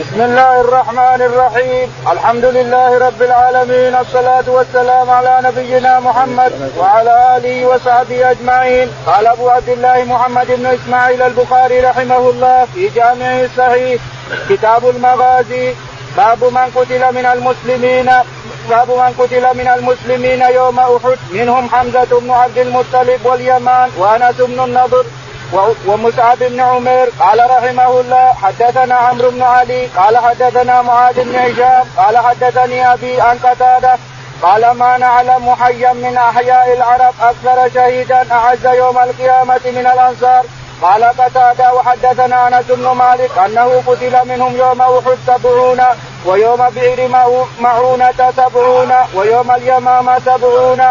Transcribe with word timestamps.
بسم 0.00 0.20
الله 0.20 0.60
الرحمن 0.60 1.20
الرحيم. 1.22 1.88
الحمد 2.12 2.44
لله 2.44 2.98
رب 2.98 3.22
العالمين 3.22 3.94
الصلاة 3.94 4.46
والسلام 4.48 5.10
على 5.10 5.34
نبينا 5.44 6.00
محمد 6.00 6.52
وعلى 6.78 7.36
آله 7.36 7.66
وصحبه 7.66 8.30
أجمعين. 8.30 8.88
قال 9.06 9.26
أبو 9.26 9.48
عبد 9.48 9.68
الله 9.68 10.04
محمد 10.04 10.46
بن 10.46 10.66
إسماعيل 10.66 11.22
البخاري 11.22 11.80
رحمه 11.80 12.18
الله 12.30 12.66
في 12.74 12.88
جامعه 12.88 13.40
الصحيح 13.44 14.00
كتاب 14.48 14.88
المغازي 14.88 15.74
باب 16.16 16.44
من 16.44 16.68
قتل 16.76 17.02
من 17.14 17.26
المسلمين 17.34 18.10
باب 18.70 18.88
من 18.88 19.12
قتل 19.18 19.44
من 19.60 19.68
المسلمين 19.68 20.42
يوم 20.42 20.78
أحد. 20.78 21.18
منهم 21.32 21.68
حمزة 21.68 22.20
بن 22.20 22.30
عبد 22.30 22.58
المطلب 22.58 23.20
واليمان 23.24 23.90
وأنس 23.98 24.36
بن 24.36 24.60
النضر 24.64 25.04
ومصعب 25.86 26.38
بن 26.38 26.60
عمير 26.60 27.08
قال 27.20 27.50
رحمه 27.50 28.00
الله 28.00 28.32
حدثنا 28.32 28.94
عمرو 28.94 29.30
بن 29.30 29.42
علي 29.42 29.86
قال 29.86 30.18
حدثنا 30.18 30.82
معاذ 30.82 31.24
بن 31.24 31.36
هشام 31.36 31.84
قال 31.96 32.18
حدثني 32.18 32.92
أبي 32.92 33.20
عن 33.20 33.38
قتادة 33.38 33.98
قال 34.42 34.70
ما 34.70 34.98
نعلم 34.98 35.54
حيا 35.60 35.92
من 35.92 36.16
أحياء 36.16 36.72
العرب 36.72 37.14
أكثر 37.22 37.70
شهيدا 37.74 38.32
أعز 38.32 38.66
يوم 38.66 38.98
القيامة 38.98 39.60
من 39.64 39.86
الأنصار. 39.94 40.44
قال 40.82 41.04
قتادة 41.04 41.74
وحدثنا 41.74 42.48
أنس 42.48 42.66
بن 42.66 42.88
مالك 42.88 43.38
أنه 43.38 43.82
قتل 43.86 44.28
منهم 44.28 44.56
يوم 44.56 44.80
أحد 44.80 45.18
سبعون 45.26 45.80
ويوم 46.26 46.70
بئر 46.70 47.08
معونة 47.60 48.32
سبعون 48.36 48.92
ويوم 49.14 49.50
اليمامة 49.50 50.18
سبعون 50.18 50.82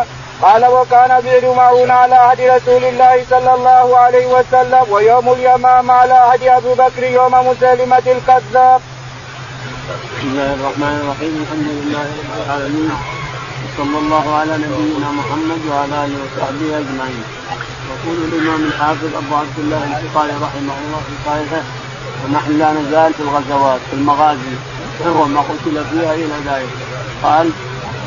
قال 0.42 0.66
وكان 0.66 1.22
بئر 1.22 1.54
معونة 1.54 1.94
على 1.94 2.16
عهد 2.16 2.42
رسول 2.42 2.84
الله 2.86 3.26
صلى 3.30 3.54
الله 3.54 3.98
عليه 3.98 4.26
وسلم 4.26 4.86
ويوم 4.92 5.34
اليمامة 5.34 5.94
على 5.94 6.14
عهد 6.14 6.44
ابي 6.44 6.74
بكر 6.74 7.04
يوم 7.04 7.34
مسلمة 7.48 8.06
الكذاب. 8.16 8.82
بسم 10.16 10.28
الله 10.32 10.54
الرحمن 10.54 10.96
الرحيم 11.04 11.34
الحمد 11.44 11.68
لله 11.78 12.06
رب 12.20 12.32
العالمين 12.46 12.92
وصلى 13.64 13.98
الله 14.04 14.36
على 14.40 14.54
نبينا 14.64 15.10
محمد 15.20 15.62
وعلى 15.72 16.06
آله 16.06 16.18
وصحبه 16.24 16.78
أجمعين. 16.82 17.24
يقول 17.92 18.18
الإمام 18.28 18.62
الحافظ 18.64 19.16
أبو 19.22 19.36
عبد 19.36 19.58
الله 19.60 19.84
البخاري 19.84 20.32
رحمه 20.46 20.76
الله 20.84 21.02
في 21.08 21.14
صحيحه 21.26 21.64
ونحن 22.22 22.52
لا 22.60 22.70
نزال 22.80 23.14
في 23.14 23.22
الغزوات 23.28 23.80
في 23.90 23.94
المغازي 23.94 24.56
وما 25.06 25.42
قتل 25.42 25.86
فيها 25.92 26.14
إلى 26.14 26.38
ذلك 26.50 26.70
قال 27.24 27.52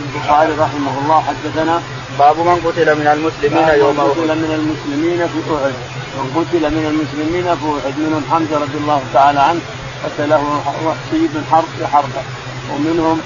البخاري 0.02 0.52
رحمه 0.64 0.94
الله 1.00 1.22
حدثنا 1.28 1.82
باب 2.18 2.38
من 2.38 2.56
قتل 2.66 2.94
من 2.98 3.06
المسلمين 3.06 3.68
يوم 3.68 3.96
من 3.96 4.10
قتل 4.10 4.38
من 4.38 4.52
المسلمين 4.58 5.18
في 5.28 5.38
أحد. 5.56 5.74
من 6.16 6.26
قتل 6.36 6.74
من 6.76 6.84
المسلمين 6.92 7.44
في 7.44 7.68
أحد. 7.78 7.98
منهم 7.98 8.24
حمزة 8.30 8.58
رضي 8.58 8.78
الله 8.78 9.02
تعالى 9.14 9.40
عنه 9.40 9.60
قتله 10.04 10.42
وحشي 10.86 11.26
بن 11.32 11.42
حرب 11.50 11.64
في 11.78 11.86
حربة. 11.86 12.22
ومنهم 12.70 13.20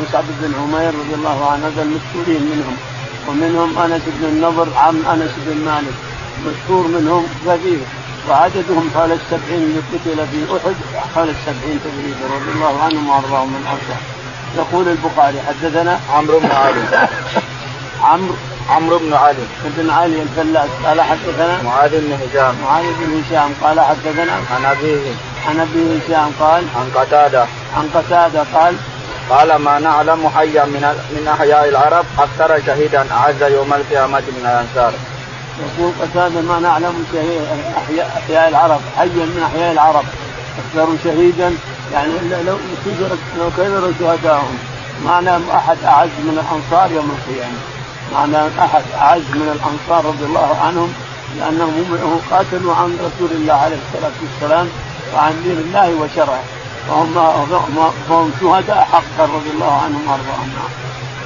مصعب 0.00 0.24
بن 0.40 0.54
عمير 0.60 0.94
رضي 1.02 1.14
الله 1.14 1.50
عنه 1.50 1.66
هذا 1.66 1.82
المشهورين 1.82 2.42
منهم. 2.52 2.76
ومنهم 3.28 3.78
أنس 3.78 4.02
بن 4.06 4.24
النضر 4.28 4.68
عم 4.76 4.96
أنس 5.06 5.30
بن 5.46 5.64
مالك. 5.64 5.96
مشهور 6.46 6.86
منهم 6.86 7.26
كثير. 7.46 7.80
وعددهم 8.28 8.90
حول 8.94 9.12
السبعين 9.12 9.62
اللي 9.62 9.80
قتل 9.92 10.26
في 10.26 10.56
أحد 10.56 10.76
حول 11.14 11.28
السبعين 11.28 11.80
تقريبا 11.84 12.34
رضي 12.36 12.50
الله 12.54 12.82
عنهم 12.82 13.08
وأرضاهم 13.10 13.48
من 13.48 13.60
الانصار. 13.62 14.02
يقول 14.56 14.88
البخاري 14.88 15.40
حدثنا 15.40 16.00
عمرو 16.10 16.38
بن 16.38 16.50
علي 16.50 17.08
عمرو 18.02 18.34
عمرو 18.70 18.98
بن 18.98 19.14
علي. 19.14 19.46
بن 19.64 19.90
علي 19.90 20.22
الفلاس 20.22 20.68
قال 20.84 21.00
حدثنا؟ 21.00 21.62
معاذ 21.62 21.90
بن 21.90 22.12
هشام. 22.12 22.54
معاذ 22.64 22.84
بن 22.84 23.22
هشام 23.22 23.54
قال 23.62 23.80
حدثنا؟ 23.80 24.32
عن 24.32 24.64
أبيه. 24.64 25.12
عن 25.46 25.60
أبي 25.60 25.98
هشام 25.98 26.30
قال؟ 26.40 26.64
عن 26.76 26.90
قتادة. 26.94 27.46
عن 27.76 27.88
قتادة 27.94 28.44
قال؟ 28.54 28.76
قال 29.30 29.56
ما 29.56 29.78
نعلم 29.78 30.28
حيا 30.28 30.64
من 30.64 30.82
من 31.10 31.28
أحياء 31.28 31.68
العرب 31.68 32.04
أكثر 32.18 32.62
شهيدا 32.66 33.06
أعز 33.12 33.42
يوم 33.42 33.74
القيامة 33.74 34.20
من 34.20 34.40
الأنصار. 34.42 34.92
يقول 35.60 35.92
قتادة 36.00 36.40
ما 36.40 36.58
نعلم 36.60 37.06
شهيد 37.12 37.42
احياء 37.76 38.22
أحياء 38.24 38.48
العرب 38.48 38.80
حيا 38.96 39.06
من 39.06 39.42
أحياء 39.46 39.72
العرب 39.72 40.04
أكثر 40.58 40.88
شهيدا 41.04 41.54
يعني 41.92 42.12
لو 42.46 42.56
كثرت 42.86 43.18
لو 43.38 43.50
كثر 43.50 43.92
شهدائهم 44.00 44.58
ما 45.04 45.20
نعلم 45.20 45.50
أحد 45.50 45.76
أعز 45.84 46.08
من 46.08 46.38
الأنصار 46.38 46.92
يوم 46.92 47.18
القيامة. 47.18 47.79
نعلم 48.12 48.50
أحد 48.58 48.82
أعز 48.98 49.20
من 49.34 49.48
الأنصار 49.56 50.04
رضي 50.04 50.24
الله 50.24 50.56
عنهم 50.64 50.92
لأنهم 51.38 52.20
قاتلوا 52.30 52.74
عن 52.74 52.98
رسول 53.06 53.30
الله 53.36 53.54
عليه 53.54 53.76
الصلاة 53.76 54.12
والسلام 54.22 54.68
وعن 55.14 55.42
دين 55.44 55.58
الله 55.58 55.94
وشرعه. 55.94 56.42
فهم 56.88 57.14
فهم 58.08 58.32
شهداء 58.40 58.88
حقا 58.92 59.24
رضي 59.24 59.50
الله 59.50 59.72
عنهم 59.84 60.02
وأرضاهم. 60.08 60.50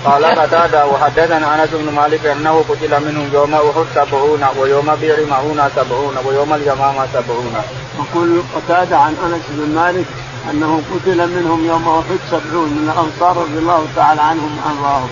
قال 0.05 0.25
قتادة 0.25 0.87
وحدثنا 0.87 1.63
أنس 1.63 1.71
بن 1.73 1.93
مالك 1.95 2.27
أنه 2.27 2.65
قتل 2.69 3.05
منهم 3.05 3.31
يوم 3.33 3.55
أحد 3.55 3.87
سبعون 3.95 4.45
ويوم 4.59 4.95
بئر 5.01 5.27
معونة 5.27 5.71
سبعون 5.77 6.15
ويوم 6.27 6.55
اليمامة 6.55 7.07
سبعون. 7.15 7.55
يقول 7.99 8.43
قتادة 8.55 8.99
عن 8.99 9.17
أنس 9.27 9.43
بن 9.49 9.75
مالك 9.75 10.07
أنه 10.51 10.83
قتل 10.95 11.29
منهم 11.37 11.67
يوم 11.67 11.89
أحد 11.89 12.19
سبعون 12.31 12.69
من 12.69 12.91
الأنصار 12.93 13.43
رضي 13.43 13.59
الله 13.59 13.87
تعالى 13.97 14.23
عنهم 14.23 14.59
وأرضاهم. 14.65 15.09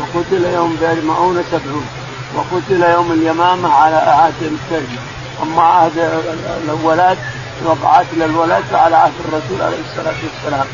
وقتل 0.00 0.44
يوم 0.44 0.76
بئر 0.80 1.04
معونة 1.04 1.44
سبعون. 1.50 1.86
وقتل 2.34 2.82
يوم 2.82 3.12
اليمامة 3.12 3.72
على 3.72 3.96
عهد 3.96 4.42
الكريم 4.42 4.98
أما 5.42 5.62
عهد 5.62 6.22
الولاد 6.68 7.18
وقعات 7.64 8.06
للولاد 8.16 8.62
فعلى 8.70 8.96
عهد 8.96 9.12
الرسول 9.24 9.62
عليه 9.62 9.80
الصلاة 9.90 10.14
والسلام. 10.24 10.66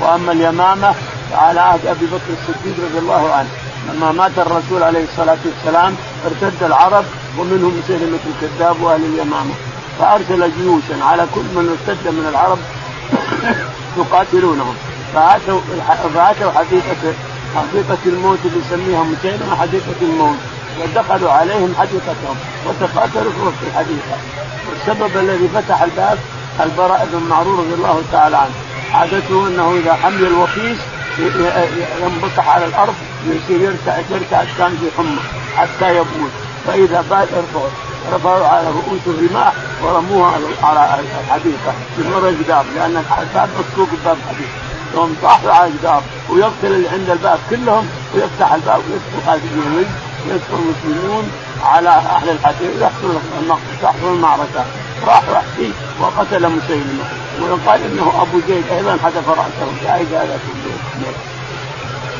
وأما 0.00 0.32
اليمامة 0.32 0.94
فعلى 1.30 1.60
عهد 1.60 1.86
أبي 1.86 2.06
بكر 2.06 2.30
الصديق 2.30 2.84
رضي 2.84 2.98
الله 2.98 3.32
عنه. 3.32 3.48
لما 3.88 4.12
مات 4.12 4.38
الرسول 4.38 4.82
عليه 4.82 5.04
الصلاة 5.04 5.38
والسلام 5.44 5.96
ارتد 6.26 6.62
العرب 6.62 7.04
ومنهم 7.38 7.82
مسلمة 7.84 8.18
الكذاب 8.26 8.82
وأهل 8.82 9.04
اليمامة. 9.04 9.54
فأرسل 9.98 10.50
جيوشا 10.58 11.04
على 11.04 11.26
كل 11.34 11.40
من 11.40 11.76
ارتد 11.78 12.08
من 12.08 12.26
العرب 12.28 12.58
يقاتلونهم. 13.98 14.74
فاتوا 15.14 15.60
فاتوا 16.14 16.52
حديقه 16.52 17.14
حديقة 17.56 17.98
الموت 18.06 18.38
اللي 18.44 18.58
يسميها 18.66 19.02
مسيلمه 19.02 19.56
حديقة 19.56 20.00
الموت. 20.02 20.36
ودخلوا 20.80 21.30
عليهم 21.30 21.74
حديقتهم 21.78 22.36
وتقاتلوا 22.66 23.32
في 23.32 23.40
وسط 23.40 23.62
الحديقة. 23.66 24.16
والسبب 24.70 25.16
الذي 25.16 25.48
فتح 25.48 25.82
الباب 25.82 26.18
البراء 26.60 27.08
بن 27.12 27.28
معرور 27.28 27.58
رضي 27.58 27.74
الله 27.74 28.02
تعالى 28.12 28.36
عنه. 28.36 28.54
عادته 28.92 29.48
أنه 29.48 29.76
إذا 29.82 29.94
حمل 29.94 30.26
الوفيس 30.26 30.78
ينبطح 32.02 32.48
على 32.48 32.64
الأرض 32.64 32.94
يصير 33.26 33.60
يرتع 33.60 33.98
يرتع 34.10 34.44
كان 34.58 34.76
في 34.76 34.90
حمى 34.96 35.20
حتى 35.56 35.96
يموت. 35.96 36.30
فإذا 36.66 37.04
بات 37.10 37.28
ارفعوا 37.32 37.68
رفعوا 38.12 38.46
على 38.46 38.68
رؤوس 38.68 39.00
الرماح 39.06 39.52
ورموها 39.82 40.38
على 40.62 41.00
الحديقة. 41.20 41.74
بمر 41.98 42.28
الجدار 42.28 42.64
لأن 42.76 42.96
الباب 42.96 43.48
مسكوك 43.58 43.88
باب 44.04 44.16
الحديقه 44.16 44.73
يوم 44.94 45.16
طاحوا 45.22 45.50
على 45.52 45.70
الجدار 45.70 46.02
ويقتل 46.30 46.66
اللي 46.66 46.88
عند 46.88 47.10
الباب 47.10 47.38
كلهم 47.50 47.88
ويفتح 48.14 48.52
الباب 48.52 48.80
هذه 49.26 49.40
اليمين 49.52 49.86
يدخل 50.26 50.62
المسلمون 50.62 51.30
على 51.64 51.88
أهل 51.88 52.30
الحديقه 52.30 52.80
يحصل 52.80 53.18
تحصل 53.82 54.14
المعركة. 54.14 54.64
راح 55.06 55.22
وحشي 55.32 55.70
وقتل 56.00 56.48
مسيلمة. 56.48 57.04
ويقال 57.40 57.80
إنه 57.82 58.22
أبو 58.22 58.40
زيد 58.48 58.64
أيضا 58.72 58.96
حذف 59.04 59.28
رأسه. 59.28 59.72
شاهد 59.84 60.14
هذا 60.14 60.38
كله 60.46 61.33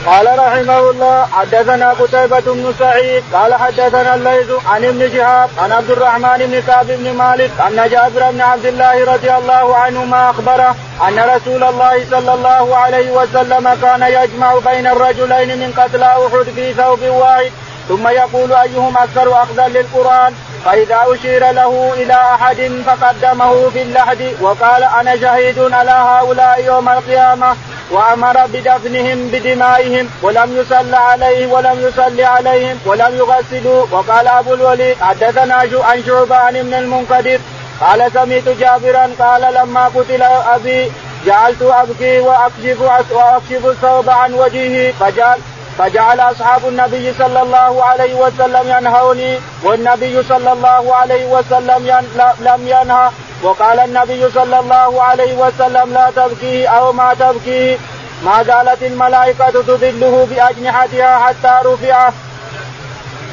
قال 0.07 0.39
رحمه 0.39 0.91
الله 0.91 1.27
حدثنا 1.33 1.91
قتيبة 1.93 2.41
بن 2.41 2.75
سعيد 2.79 3.25
قال 3.33 3.55
حدثنا 3.55 4.15
الليث 4.15 4.51
عن 4.67 4.85
ابن 4.85 5.11
شهاب 5.17 5.51
عن 5.59 5.73
عبد 5.73 5.91
الرحمن 5.91 6.39
بن 6.39 6.63
كعب 6.67 6.87
بن 6.87 7.13
مالك 7.13 7.51
أن 7.67 7.91
جابر 7.91 8.31
بن 8.31 8.41
عبد 8.41 8.67
الله 8.67 9.15
رضي 9.15 9.35
الله 9.35 9.77
عنهما 9.77 10.31
أخبره 10.31 10.75
أن 11.09 11.19
رسول 11.37 11.65
الله 11.65 12.07
صلى 12.11 12.35
الله 12.35 12.77
عليه 12.77 13.11
وسلم 13.11 13.75
كان 13.83 14.03
يجمع 14.03 14.55
بين 14.59 14.87
الرجلين 14.87 15.59
من 15.59 15.73
قتلى 15.77 16.07
أحد 16.07 16.47
في 16.55 16.75
ثوب 16.75 17.03
واحد 17.03 17.53
ثم 17.89 18.09
يقول 18.09 18.53
أيهم 18.53 18.99
أكثر 18.99 19.43
أخذا 19.43 19.69
للقرآن 19.69 20.35
فإذا 20.65 20.99
أشير 21.07 21.51
له 21.51 21.93
إلى 21.97 22.15
أحد 22.15 22.83
فقدمه 22.87 23.71
في 23.71 23.83
اللحد 23.83 24.35
وقال 24.41 24.83
أنا 25.01 25.17
شهيد 25.17 25.59
على 25.59 25.91
هؤلاء 25.91 26.65
يوم 26.65 26.89
القيامة. 26.89 27.57
وأمر 27.91 28.47
بدفنهم 28.47 29.29
بدمائهم 29.29 30.11
ولم 30.23 30.57
يصل 30.57 30.95
عليه 30.95 31.47
ولم 31.47 31.77
يصل 31.81 32.21
عليهم 32.21 32.79
ولم 32.87 33.17
يغسلوا. 33.17 33.87
وقال 33.93 34.29
أبو 34.29 34.55
الوليد 34.55 34.97
حدثنا 35.01 35.55
عن 35.55 36.03
شعبة 36.07 36.37
عن 36.37 36.57
ابن 36.57 36.75
المنكدر 36.75 37.41
قال 37.81 38.13
سمعت 38.13 38.49
جابرا 38.49 39.11
قال 39.19 39.55
لما 39.55 39.85
قتل 39.89 40.23
أبي 40.23 40.93
جعلت 41.27 41.63
أبكي 41.63 42.21
وأكشف 42.21 42.81
وأكشف 43.11 43.67
الثوب 43.67 44.11
عن 44.11 44.35
وجهه. 44.35 44.93
فجعل 45.01 45.39
فجعل 45.79 46.21
أصحاب 46.21 46.69
النبي 46.69 47.15
صلى 47.19 47.43
الله 47.43 47.85
عليه 47.85 48.15
وسلم 48.15 48.65
ينهوني 48.79 49.39
والنبي 49.63 50.23
صلى 50.23 50.53
الله 50.53 50.95
عليه 50.95 51.27
وسلم 51.27 51.87
ين 51.87 52.05
لم 52.41 52.69
ينهى. 52.69 53.11
وقال 53.45 53.79
النبي 53.81 54.31
صلى 54.31 54.59
الله 54.61 55.03
عليه 55.03 55.35
وسلم 55.35 55.93
لا 55.93 56.11
تبكي 56.17 56.67
أو 56.67 56.93
ما 56.93 57.15
تبكي. 57.15 57.79
ما 58.25 58.43
زالت 58.43 58.83
الملائكة 58.83 59.51
تذله 59.51 60.29
بأجنحتها 60.31 61.19
حتى 61.19 61.69
رفعه. 61.69 62.13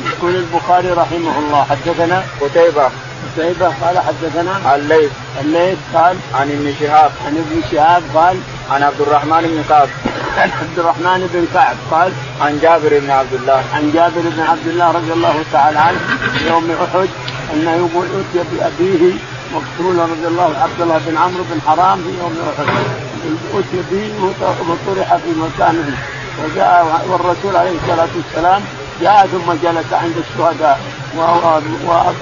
يقول 0.06 0.36
البخاري 0.36 0.90
رحمه 0.90 1.40
الله 1.40 1.66
حدثنا 1.69 2.24
قتيبة. 2.42 2.90
قتيبة 3.38 3.74
قال 3.81 4.00
حدثنا 4.00 4.75
الليث. 4.75 5.12
الليث 5.42 5.78
قال 5.94 6.18
عن 6.34 6.48
ابن 6.50 6.74
شهاب. 6.80 7.12
عن 7.25 7.38
ابن 7.38 7.62
شهاب 7.72 8.04
قال 8.16 8.38
عن 8.72 8.84
عبد 8.84 9.02
الرحمن 9.02 9.42
بن 9.42 9.63
كعب. 9.69 9.90
عن 10.38 10.50
عبد 10.62 10.80
الرحمن 10.80 11.30
بن 11.34 11.48
كعب 11.54 11.75
قال 11.92 12.12
عن 12.42 12.60
جابر 12.62 13.00
بن 13.00 13.12
عبد 13.12 13.34
الله. 13.34 13.63
عن 13.74 13.92
جابر 13.94 14.22
بن 14.36 14.42
عبد 14.42 14.68
الله 14.68 14.92
رضي 14.92 15.13
الله 15.13 15.44
تعالى 15.54 15.80
عنه 15.80 16.00
يوم 16.50 16.72
أحد 16.72 17.10
أنه 17.54 17.72
يقول 17.72 18.06
أتي 18.06 18.48
بأبيه 18.52 19.13
مقتولا 19.53 20.03
رضي 20.03 20.27
الله 20.27 20.44
عبد 20.44 20.81
الله 20.81 21.01
بن 21.07 21.18
عمرو 21.18 21.44
بن 21.51 21.62
حرام 21.68 21.98
في 21.98 22.09
يوم 22.19 22.36
احد 22.50 22.68
اتي 23.53 23.81
به 23.92 24.12
وطرح 24.69 25.15
في 25.15 25.31
مكانه 25.39 25.98
وجاء 26.44 27.06
والرسول 27.09 27.56
عليه 27.56 27.71
الصلاة 27.81 28.09
والسلام 28.15 28.62
جاء 29.01 29.27
ثم 29.27 29.53
جلس 29.63 29.94
عند 29.94 30.15
الشهداء 30.18 30.80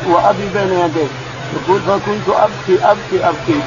وأبي 0.07 0.49
بين 0.53 0.79
يديه. 0.79 1.07
يقول 1.53 1.81
فكنت 1.81 2.27
أبكي 2.29 2.83
أبكي 2.83 3.29
أبكي. 3.29 3.61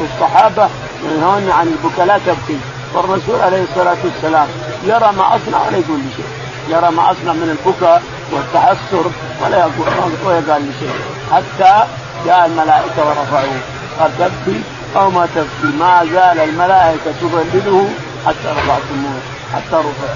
والصحابه 0.00 0.68
ينهون 1.04 1.50
عن 1.50 1.66
البكاء 1.66 2.06
لا 2.06 2.18
تبكي. 2.18 2.58
والرسول 2.94 3.40
عليه 3.40 3.62
الصلاة 3.62 3.96
والسلام 4.04 4.48
يرى 4.84 5.12
ما 5.16 5.36
أصنع 5.36 5.66
ولا 5.66 5.76
يقول 5.76 5.98
لي 5.98 6.10
شيء. 6.16 6.30
يرى 6.68 6.90
ما 6.90 7.10
أصنع 7.10 7.32
من 7.32 7.56
البكاء 7.56 8.02
والتحسر 8.32 9.10
ولا 9.42 9.58
يقول 9.58 9.86
ولا 10.24 10.52
قال 10.52 10.62
لي 10.62 10.72
شيء 10.80 10.94
حتى 11.32 11.84
جاء 12.26 12.46
الملائكة 12.46 13.08
ورفعوه. 13.08 13.60
قال 14.00 14.10
تبكي 14.18 14.60
أو 14.96 15.10
ما 15.10 15.28
تبكي. 15.34 15.76
ما 15.78 16.04
زال 16.12 16.40
الملائكة 16.40 17.12
تظلله 17.20 17.88
حتى 18.26 18.48
رفعتموه. 18.48 19.20
حتى 19.54 19.76
رفع 19.76 20.14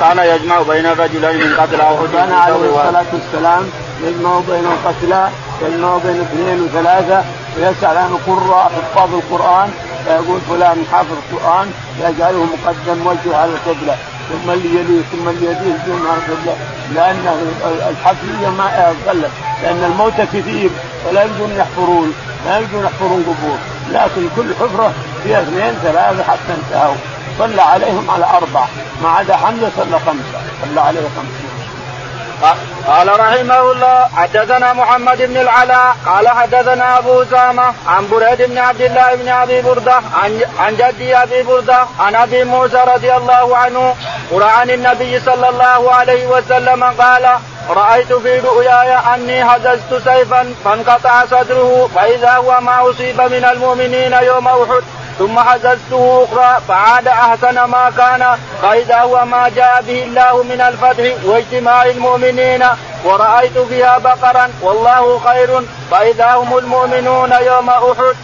كان 0.00 0.18
يجمع 0.18 0.62
بين 0.62 0.86
الرجلين 0.86 1.36
من 1.36 1.56
قتلى 1.60 1.82
احد 1.82 2.08
كان 2.12 2.32
عليه 2.32 2.54
الصلاة 2.54 3.04
والسلام 3.12 3.70
يجمع 4.02 4.40
بين 4.48 4.64
القتلى 4.64 5.28
يجمع 5.62 5.98
بين 6.04 6.20
اثنين 6.20 6.62
وثلاثة 6.62 7.24
ويسال 7.56 7.96
عن 7.96 8.10
القراء 8.12 8.72
حفاظ 8.76 9.14
القرآن 9.14 9.70
فيقول 10.04 10.40
فلان 10.40 10.84
حافظ 10.92 11.16
القرآن 11.32 11.70
يجعله 12.00 12.44
مقدم 12.44 13.06
وجهه 13.06 13.36
على 13.36 13.50
القبلة. 13.50 13.96
ثم 14.28 14.50
اللي 14.50 14.68
يليه 14.68 15.02
ثم 15.12 15.28
اللي 15.28 15.46
يليه 15.46 15.76
ثم 15.86 16.06
على 16.08 16.18
القبلة. 16.18 16.56
لأن 16.94 17.50
الحفريه 17.90 18.48
ما 18.48 18.94
يغلب 19.06 19.30
لأن 19.62 19.84
الموت 19.84 20.20
كثير 20.32 20.70
ولا 21.08 21.22
يقدرون 21.22 21.52
يحفرون 21.56 22.14
لا 22.46 22.58
يقدرون 22.58 22.84
يحفرون 22.84 23.22
قبور. 23.22 23.58
لكن 23.90 24.28
كل 24.36 24.54
حفرة 24.54 24.92
فيها 25.24 25.42
اثنين 25.42 25.74
ثلاثة 25.82 26.22
حتى 26.22 26.54
انتهوا. 26.58 26.94
صلى 27.38 27.62
عليهم 27.62 28.10
على 28.10 28.24
أربع 28.24 28.66
ما 29.02 29.08
عدا 29.08 29.36
حمزة 29.36 29.70
صلى 29.76 29.98
خمسة 30.06 30.40
صلى 30.62 30.80
عليه 30.80 31.00
خمسة. 31.00 31.43
قال 32.86 33.20
رحمه 33.20 33.72
الله 33.72 34.08
حدثنا 34.16 34.72
محمد 34.72 35.18
بن 35.22 35.36
العلاء 35.36 35.96
قال 36.06 36.28
حدثنا 36.28 36.98
أبو 36.98 37.22
أسامة 37.22 37.72
عن 37.86 38.08
بريد 38.08 38.42
بن 38.42 38.58
عبد 38.58 38.80
الله 38.80 39.14
بن 39.14 39.28
أبي 39.28 39.62
بردة 39.62 39.94
عن 39.94 40.40
عن 40.58 40.76
جدي 40.76 41.16
أبي 41.16 41.42
بردة 41.42 41.86
عن 42.00 42.14
أبي 42.14 42.44
موسى 42.44 42.84
رضي 42.94 43.14
الله 43.16 43.56
عنه 43.56 43.94
وعن 44.32 44.70
النبي 44.70 45.20
صلى 45.20 45.48
الله 45.48 45.92
عليه 45.92 46.26
وسلم 46.26 46.84
قال 46.84 47.28
رأيت 47.70 48.12
في 48.12 48.38
رؤياي 48.38 48.96
أني 49.14 49.42
هززت 49.42 49.94
سيفا 50.04 50.54
فانقطع 50.64 51.26
صدره 51.26 51.90
فإذا 51.94 52.30
هو 52.30 52.60
ما 52.60 52.90
أصيب 52.90 53.20
من 53.20 53.44
المؤمنين 53.44 54.12
يوم 54.12 54.48
أحد 54.48 54.82
ثم 55.18 55.38
حززته 55.38 56.24
أخرى 56.24 56.60
فعاد 56.68 57.08
أحسن 57.08 57.64
ما 57.64 57.92
كان 57.96 58.38
فإذا 58.62 59.00
هو 59.00 59.24
ما 59.24 59.48
جاء 59.48 59.82
به 59.86 60.02
الله 60.02 60.42
من 60.42 60.60
الفتح 60.60 61.24
واجتماع 61.24 61.84
المؤمنين 61.84 62.64
ورأيت 63.04 63.58
فيها 63.58 63.98
بقرا 63.98 64.50
والله 64.62 65.18
خير 65.18 65.60
فإذا 65.90 66.34
هم 66.34 66.58
المؤمنون 66.58 67.32
يوم 67.32 67.70
أحد. 67.70 68.16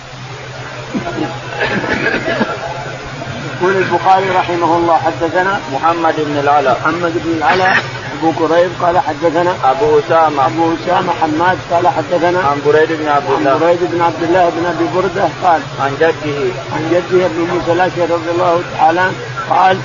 يقول 3.60 3.76
البخاري 3.76 4.30
رحمه 4.30 4.76
الله 4.76 4.96
حدثنا 4.96 5.60
محمد 5.72 6.14
بن 6.18 6.38
العلاء. 6.38 6.80
محمد 6.80 7.12
بن 7.24 7.32
العلاء 7.36 7.76
أبو 8.18 8.32
كريب 8.32 8.70
قال 8.82 8.98
حدثنا 8.98 9.54
أبو 9.64 9.98
أسامة. 9.98 10.46
أبو 10.46 10.74
أسامة 10.74 11.12
حماد 11.20 11.58
قال 11.72 11.88
حدثنا 11.88 12.38
عن 12.38 12.60
بريد 12.66 12.92
بن 12.92 13.08
عبد 13.08 13.30
الله. 13.30 13.50
عن 13.50 13.58
بريد 13.58 13.78
بن 13.82 14.00
عبد 14.02 14.22
الله 14.22 14.48
بن 14.56 14.66
أبي 14.66 14.84
بردة 14.94 15.28
قال 15.42 15.60
عن 15.80 15.90
جده. 16.00 16.40
عن 16.72 16.82
جده 16.92 17.26
ابن 17.26 17.40
موسى 17.52 17.72
الأشعري 17.72 18.12
رضي 18.12 18.30
الله 18.34 18.62
تعالى 18.78 19.10
قال 19.50 19.78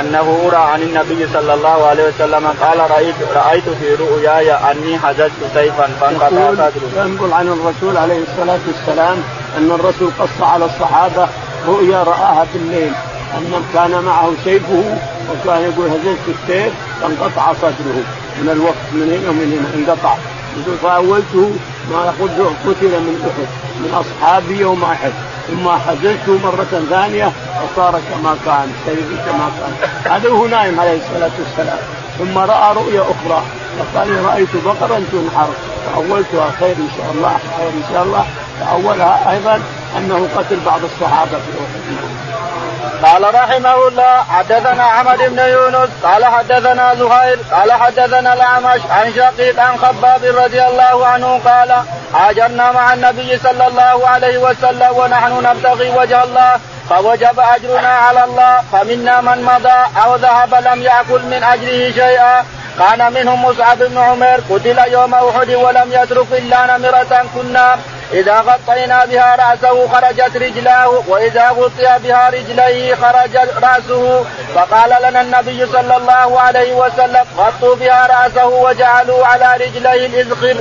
أنه 0.00 0.50
راى 0.52 0.72
عن 0.72 0.82
النبي 0.82 1.26
صلى 1.32 1.54
الله 1.54 1.86
عليه 1.86 2.08
وسلم 2.08 2.46
قال 2.46 2.90
رايت 2.90 3.14
رأيت 3.34 3.64
في 3.64 3.94
رؤياي 3.94 4.52
أني 4.52 4.98
هززت 4.98 5.30
سيفا 5.54 5.86
فانقطع 6.00 6.52
صدره. 6.52 7.04
ينقل 7.04 7.32
عن 7.32 7.48
الرسول 7.48 7.96
عليه 7.96 8.18
الصلاة 8.22 8.58
والسلام 8.66 9.22
أن 9.58 9.70
الرسول 9.70 10.10
قص 10.18 10.42
على 10.42 10.64
الصحابة 10.64 11.28
رؤيا 11.68 12.02
رآها 12.02 12.46
في 12.52 12.58
الليل. 12.58 12.92
أن 13.34 13.64
كان 13.74 14.02
معه 14.04 14.32
سيفه 14.44 14.98
وكان 15.30 15.62
يقول 15.62 15.86
هززت 15.86 16.28
السيف 16.28 16.72
فانقطع 17.02 17.52
صدره. 17.52 18.02
من 18.40 18.48
الوقت 18.52 18.86
من 18.92 19.12
هنا 19.12 19.30
ومن 19.30 19.48
هنا 19.52 19.92
انقطع. 19.92 20.14
يقول 20.58 20.78
فأولته 20.82 21.52
ما 21.90 22.14
قتل 22.66 23.00
من 23.00 23.30
أحد 23.30 23.48
من 23.80 23.94
أصحابي 23.94 24.60
يوم 24.60 24.84
أحد. 24.84 25.12
ثم 25.50 25.68
حززته 25.68 26.38
مرة 26.44 26.86
ثانية 26.90 27.32
وصار 27.62 27.92
كما 27.92 28.36
كان 28.46 28.72
سيفي 28.86 29.16
كما 29.26 29.50
كان. 29.58 29.72
هذا 30.12 30.30
هو 30.30 30.46
نايم 30.46 30.80
عليه 30.80 30.98
الصلاة 30.98 31.30
والسلام. 31.38 31.78
ثم 32.18 32.38
رأى 32.38 32.74
رؤيا 32.74 33.00
أخرى 33.00 33.42
فقال 33.78 34.24
رأيت 34.24 34.48
بقرا 34.64 35.04
تنحر. 35.12 35.48
فأولتها 35.86 36.50
خير 36.60 36.76
إن 36.76 36.88
شاء 36.96 37.10
الله 37.14 37.38
خير 37.58 37.68
إن 37.68 37.84
شاء 37.92 38.02
الله. 38.02 38.24
فأولها 38.60 39.30
أيضا 39.30 39.60
أنه 39.96 40.28
قتل 40.36 40.58
بعض 40.66 40.80
الصحابة 40.84 41.30
في 41.30 41.36
أحد. 41.36 42.19
قال 43.02 43.34
رحمه 43.34 43.88
الله 43.88 44.22
حدثنا 44.22 44.86
أحمد 44.86 45.18
بن 45.18 45.38
يونس 45.38 45.88
قال 46.02 46.24
حدثنا 46.24 46.94
زهير 46.94 47.38
قال 47.52 47.72
حدثنا 47.72 48.32
الأعمش 48.32 48.80
عن 48.90 49.12
شقيق 49.16 49.60
عن 49.60 49.78
خباب 49.78 50.24
رضي 50.24 50.62
الله 50.62 51.06
عنه 51.06 51.40
قال 51.44 51.82
هاجرنا 52.14 52.72
مع 52.72 52.94
النبي 52.94 53.38
صلى 53.38 53.66
الله 53.66 54.08
عليه 54.08 54.38
وسلم 54.38 54.90
ونحن 54.96 55.46
نبتغي 55.46 55.90
وجه 55.90 56.24
الله 56.24 56.52
فوجب 56.90 57.40
أجرنا 57.40 57.88
على 57.88 58.24
الله 58.24 58.62
فمنا 58.72 59.20
من 59.20 59.44
مضى 59.44 60.00
أو 60.04 60.16
ذهب 60.16 60.54
لم 60.54 60.82
يأكل 60.82 61.22
من 61.22 61.42
أجره 61.42 61.92
شيئا. 61.92 62.44
كان 62.78 63.12
منهم 63.12 63.44
مصعب 63.44 63.78
بن 63.78 63.98
عمر 63.98 64.40
قتل 64.50 64.92
يوم 64.92 65.14
أحد 65.14 65.50
ولم 65.50 65.88
يترك 65.92 66.26
إلا 66.32 66.76
نمرة 66.78 67.26
كنا. 67.34 67.76
إذا 68.12 68.40
غطينا 68.40 69.04
بها 69.04 69.36
رأسه 69.36 69.88
خرجت 69.88 70.36
رجلاه 70.36 71.02
وإذا 71.08 71.48
غطي 71.48 71.98
بها 72.04 72.30
رجليه 72.30 72.94
خرج 72.94 73.36
رأسه. 73.62 74.24
فقال 74.54 74.90
لنا 75.02 75.20
النبي 75.20 75.66
صلى 75.66 75.96
الله 75.96 76.40
عليه 76.40 76.74
وسلم 76.74 77.24
غطوا 77.38 77.74
بها 77.74 78.06
رأسه 78.06 78.46
وجعلوا 78.46 79.26
على 79.26 79.64
رجليه 79.64 80.06
الإذخر. 80.06 80.56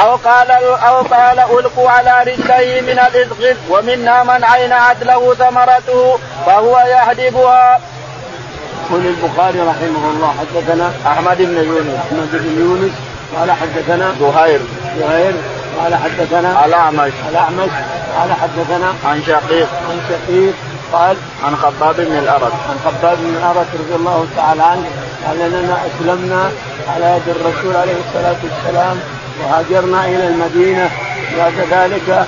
أو 0.00 0.16
قال 0.16 0.50
أو 0.50 1.02
قال 1.02 1.38
ألقوا 1.38 1.90
على 1.90 2.32
رجليه 2.32 2.80
من 2.80 2.98
الإذخر 2.98 3.56
ومنا 3.70 4.22
من 4.24 4.44
أينعت 4.44 5.02
له 5.02 5.34
ثمرته 5.34 6.18
فهو 6.46 6.78
يهدبها. 6.78 7.80
يقول 8.90 9.06
البخاري 9.06 9.60
رحمه 9.60 10.10
الله 10.10 10.34
حدثنا 10.40 10.92
أحمد 11.06 11.38
بن 11.38 11.56
يونس 11.56 11.94
أحمد 12.06 12.28
بن 12.32 12.60
يونس 12.60 12.92
قال 13.38 13.52
حدثنا 13.52 14.14
زهير. 14.20 14.60
زهير 14.98 15.34
قال 15.80 15.94
حدثنا 15.94 16.64
الاعمش 16.64 17.12
الاعمش 17.30 17.70
قال 18.18 18.32
حدثنا 18.32 18.94
عن 19.04 19.22
شقيق. 19.26 19.68
عن 19.90 20.00
شقيق. 20.08 20.54
قال 20.92 21.16
عن 21.44 21.56
خباب 21.56 21.96
بن 21.96 22.18
الارت 22.18 22.52
عن 22.68 22.76
خباب 22.84 23.18
بن 23.18 23.36
الارت 23.36 23.66
رضي 23.74 23.94
الله 23.94 24.26
تعالى 24.36 24.62
عنه 24.62 24.84
قال 25.26 25.42
اننا 25.42 25.76
أسلمنا 25.86 26.50
على 26.94 27.16
يد 27.16 27.36
الرسول 27.36 27.76
عليه 27.76 27.96
الصلاة 28.08 28.36
والسلام 28.44 29.00
وهاجرنا 29.42 30.04
إلى 30.04 30.26
المدينة. 30.26 30.90
وكذلك 31.38 32.26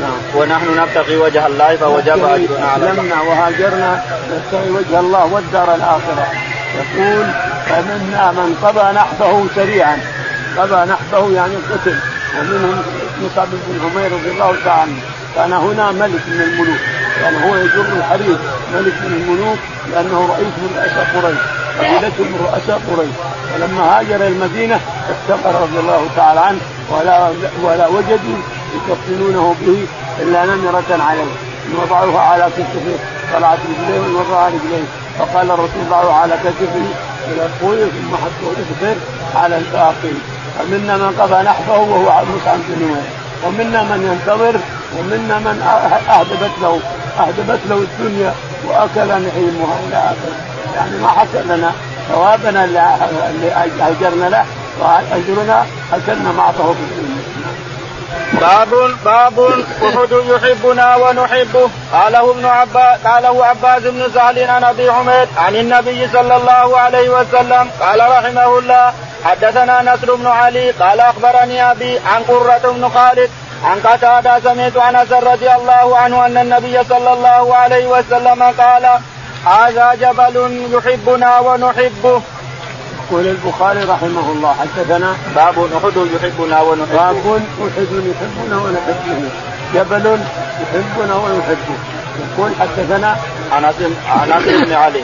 نعم. 0.00 0.12
ونحن 0.36 0.80
نبتغي 0.80 1.16
وجه 1.16 1.46
الله 1.46 1.76
فوجب 1.76 2.24
أجرنا 2.24 2.66
على 2.66 2.92
أسلمنا 2.92 3.20
وهاجرنا 3.22 4.04
نبتغي 4.32 4.70
وجه 4.70 5.00
الله 5.00 5.24
والدار 5.32 5.74
الآخرة. 5.74 6.26
يقول 6.74 7.26
فمنا 7.66 8.32
من 8.32 8.56
قضى 8.62 8.92
نحبه 8.92 9.46
سريعا. 9.54 9.98
قضى 10.58 10.90
نحبه 10.92 11.32
يعني 11.32 11.56
قتل 11.56 11.96
ومنهم 12.38 12.82
مصعب 13.22 13.48
بن 13.50 13.80
عمير 13.84 14.12
رضي 14.12 14.30
الله 14.30 14.56
تعالى 14.64 14.80
عنه. 14.82 15.00
كان 15.36 15.52
هنا 15.52 15.92
ملك 15.92 16.22
من 16.28 16.40
الملوك. 16.40 16.80
كان 17.20 17.34
هو 17.42 17.56
يجر 17.56 17.92
الحرير. 17.96 18.38
ملك 18.74 18.94
من 19.04 19.12
الملوك 19.20 19.58
لأنه 19.92 20.28
رئيس 20.32 20.54
من 20.62 20.70
رؤساء 20.76 21.06
قريش. 21.14 21.38
قبيلته 21.78 22.24
من 22.24 22.38
رؤساء 22.46 22.80
قريش. 22.90 23.14
فلما 23.52 23.82
هاجر 23.98 24.26
المدينة 24.26 24.80
افتقر 25.10 25.62
رضي 25.62 25.78
الله 25.78 26.06
تعالى 26.16 26.40
عنه. 26.40 26.60
ولا 26.90 27.28
ولا 27.62 27.86
وجدوا 27.88 28.38
يكفنونه 28.76 29.54
به 29.60 29.86
إلا 30.22 30.44
نمرة 30.44 31.02
عليه. 31.08 31.32
وضعوها 31.82 32.20
على 32.20 32.46
كتفه. 32.56 32.98
طلعت 33.32 33.58
رجليه 33.70 34.00
ووضعها 34.00 34.48
رجليه. 34.48 34.84
فقال 35.18 35.50
الرسول 35.50 35.84
ضعوها 35.90 36.14
على 36.14 36.34
كتفه 36.44 36.86
إلى 37.28 37.46
الطول 37.46 37.78
ثم 37.78 38.16
حطوا 38.16 38.52
الاخبر 38.56 38.96
على 39.34 39.56
الباقي. 39.58 40.14
فمنا 40.62 40.96
من 40.96 41.16
قضى 41.20 41.42
نحبه 41.42 41.72
وهو 41.78 42.24
مصعب 42.24 42.58
بن 42.68 42.82
نوير 42.86 43.02
ومنا 43.46 43.82
من 43.82 44.02
ينتظر 44.10 44.60
ومنا 44.98 45.38
من 45.38 45.62
اهدبت 46.10 46.50
له 46.62 46.80
اهدبت 47.20 47.60
له 47.68 47.76
الدنيا 47.76 48.34
واكل 48.68 49.08
نعيمها 49.08 49.76
إلى 49.88 49.96
اخره 49.96 50.36
يعني 50.76 50.98
ما 50.98 51.08
حصل 51.08 51.44
لنا 51.44 51.72
ثوابنا 52.08 52.64
اللي 52.64 53.78
اجرنا 53.80 54.28
له 54.28 54.44
واجرنا 54.80 55.66
اكلنا 55.92 56.32
معطه 56.32 56.72
في 56.72 56.80
الدنيا 56.80 57.21
باب 58.40 58.68
باب 59.04 59.50
أحد 59.82 60.12
يحبنا 60.12 60.96
ونحبه 60.96 61.70
قاله 61.92 62.30
ابن 62.30 62.44
عباس 62.44 63.00
قاله 63.06 63.46
عباس 63.46 63.82
بن 63.82 64.02
سهل 64.14 64.50
عن 64.50 64.64
أبي 64.64 64.92
حميد 64.92 65.28
عن 65.36 65.56
النبي 65.56 66.08
صلى 66.12 66.36
الله 66.36 66.78
عليه 66.78 67.08
وسلم 67.08 67.70
قال 67.80 68.00
رحمه 68.00 68.58
الله 68.58 68.92
حدثنا 69.24 69.94
نصر 69.94 70.14
بن 70.14 70.26
علي 70.26 70.70
قال 70.70 71.00
أخبرني 71.00 71.70
أبي 71.70 71.98
عن 71.98 72.22
قرة 72.22 72.72
بن 72.72 72.88
خالد 72.88 73.30
عن 73.64 73.80
قتادة 73.80 74.40
سمعت 74.40 74.76
أنس 74.76 75.12
رضي 75.12 75.50
الله 75.52 75.98
عنه 75.98 76.26
أن 76.26 76.36
النبي 76.36 76.84
صلى 76.84 77.12
الله 77.12 77.56
عليه 77.56 77.86
وسلم 77.86 78.42
قال 78.42 78.98
هذا 79.46 79.94
جبل 79.94 80.66
يحبنا 80.72 81.38
ونحبه. 81.38 82.22
يقول 83.12 83.28
البخاري 83.28 83.80
رحمه 83.80 84.32
الله 84.32 84.54
حدثنا 84.60 85.16
باب 85.34 85.56
أحد 85.58 85.96
يحبنا 86.14 86.60
ونحبه. 86.60 86.96
باب 86.96 87.42
أحد 87.60 87.92
يحبنا 88.10 88.56
ونحبه. 88.56 89.30
جبل 89.74 90.20
يحبنا 90.62 91.14
ونحبه. 91.14 91.76
يقول 92.20 92.52
حدثنا 92.60 93.16
انس 93.58 93.74
انس 94.32 94.64
بن 94.64 94.72
علي. 94.72 95.02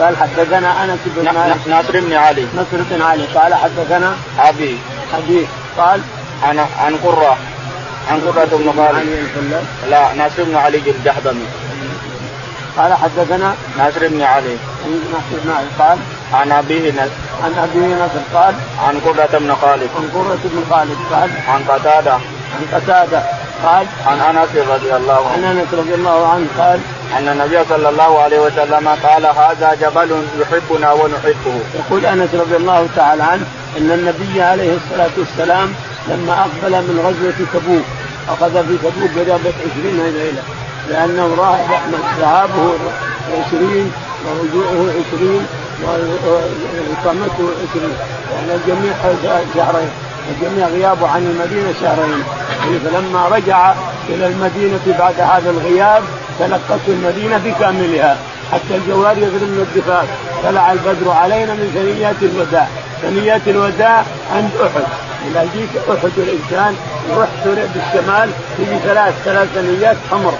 قال 0.00 0.16
حدثنا 0.16 0.84
أنس 0.84 1.00
بن 1.06 1.24
مالك. 1.24 1.68
ناصر 1.68 2.00
بن 2.00 2.12
علي. 2.12 2.46
نصر 2.56 2.82
بن 2.90 3.02
علي. 3.02 3.24
قال 3.34 3.54
حدثنا 3.54 4.16
أبي. 4.38 4.78
أبي. 5.14 5.46
قال 5.78 6.00
عن 6.42 6.58
عن 6.58 6.96
قره 7.04 7.36
عن 8.10 8.20
قرة 8.20 8.48
بن 8.52 8.72
خالد 8.76 9.28
لا 9.90 10.14
ناصر 10.14 10.44
بن 10.44 10.56
علي 10.56 10.82
الجحدمي 10.86 11.46
قال 12.78 12.94
حدثنا 12.94 13.54
ناصر 13.78 14.08
بن 14.08 14.22
علي. 14.22 14.56
ناصر 15.12 15.42
بن 15.44 15.50
علي 15.50 15.66
قال 15.78 15.98
عن 16.32 16.52
أبيه 16.52 16.92
عن 17.44 17.52
أبيه 17.58 17.94
نصر 17.94 18.20
قال 18.34 18.54
عن 18.86 19.00
قرة 19.00 19.38
بن 19.38 19.54
خالد. 19.54 19.88
عن 19.96 20.10
قرة 20.14 20.38
بن 20.44 20.64
خالد 20.70 20.98
قال 21.12 21.30
عن 21.48 21.60
قتادة. 21.68 22.12
عن 22.54 22.62
قتادة 22.72 23.22
قال 23.64 23.86
عن 24.06 24.36
أنس 24.36 24.68
رضي 24.68 24.96
الله 24.96 25.30
عنه. 25.30 25.46
عن 25.48 25.56
أنس 25.56 25.74
رضي 25.74 25.94
الله 25.94 26.28
عنه 26.28 26.46
قال 26.58 26.80
أن 27.18 27.28
النبي 27.28 27.64
صلى 27.68 27.88
الله 27.88 28.20
عليه 28.20 28.40
وسلم 28.40 28.88
قال 28.88 29.26
هذا 29.26 29.74
جبل 29.80 30.22
يحبنا 30.40 30.92
ونحبه. 30.92 31.60
يقول 31.74 32.06
أنس 32.06 32.34
رضي 32.34 32.56
الله 32.56 32.88
تعالى 32.96 33.22
عنه 33.22 33.46
إن 33.78 33.90
النبي 33.90 34.42
عليه 34.42 34.76
الصلاة 34.76 35.10
والسلام 35.18 35.74
لما 36.08 36.32
أقبل 36.40 36.72
من 36.72 36.98
غزوة 37.06 37.46
تبوك 37.52 37.84
أخذ 38.28 38.66
في 38.66 38.76
تبوك 38.78 39.10
قرابه 39.28 39.52
20 39.72 40.12
ليله 40.16 40.42
لأنه 40.90 41.34
راح 41.38 41.80
ذهابه 42.20 42.72
20 43.46 43.92
ورجوعه 44.26 44.94
20 45.14 45.46
واقامته 45.84 47.48
20 47.70 47.96
يعني 48.32 48.54
الجميع 48.54 48.92
شهرين. 49.54 49.88
الجميع 50.30 50.68
غيابه 50.68 51.08
عن 51.08 51.26
المدينة 51.26 51.74
شهرين. 51.80 52.24
فلما 52.84 53.28
رجع 53.28 53.74
إلى 54.08 54.26
المدينة 54.26 54.96
بعد 54.98 55.20
هذا 55.20 55.50
الغياب 55.50 56.02
تلقته 56.38 56.88
المدينة 56.88 57.38
بكاملها. 57.38 58.16
حتى 58.52 58.74
الجوار 58.76 59.18
يضربن 59.18 59.66
الدفاع. 59.68 60.04
طلع 60.44 60.72
البدر 60.72 61.10
علينا 61.10 61.52
من 61.52 61.70
ثنيات 61.74 62.16
الوداع. 62.22 62.68
ثنيات 63.02 63.48
الوداع 63.48 64.04
عند 64.34 64.50
أحد. 64.66 65.07
اذا 65.26 65.48
جيت 65.54 65.68
أحد 65.90 66.12
الإنسان 66.16 66.76
يروح 67.10 67.28
بالشمال 67.44 68.30
تجي 68.58 68.78
ثلاث 68.84 69.14
ثلاث 69.24 69.48
ثنيات 69.54 69.96
حمر 70.10 70.34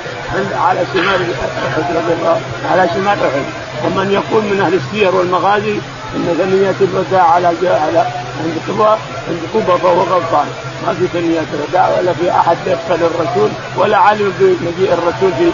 على 0.54 0.80
شمال 0.92 1.20
أحد 1.68 1.96
رضي 1.96 2.12
الله 2.20 2.40
على 2.70 2.88
شمال 2.94 3.18
أحد. 3.28 3.44
ومن 3.84 4.12
يقول 4.12 4.44
من 4.44 4.60
أهل 4.60 4.74
السير 4.74 5.14
والمغازي 5.14 5.78
إن 6.16 6.36
ثنيات 6.38 6.74
الوداع 6.80 7.30
على 7.30 7.46
على 7.68 8.06
عند 8.44 8.58
قبى 8.68 8.90
عند 9.28 9.40
قبى 9.54 9.78
فهو 9.78 10.00
غلطان. 10.00 10.46
ما 10.86 10.94
في 10.94 11.06
ثنيات 11.06 11.46
الوداع 11.54 11.98
ولا 11.98 12.12
في 12.12 12.30
أحد 12.30 12.56
يقتل 12.66 13.04
الرسول 13.04 13.50
ولا 13.76 13.96
علم 13.96 14.32
بمجيء 14.40 14.92
الرسول 14.92 15.32
في 15.38 15.52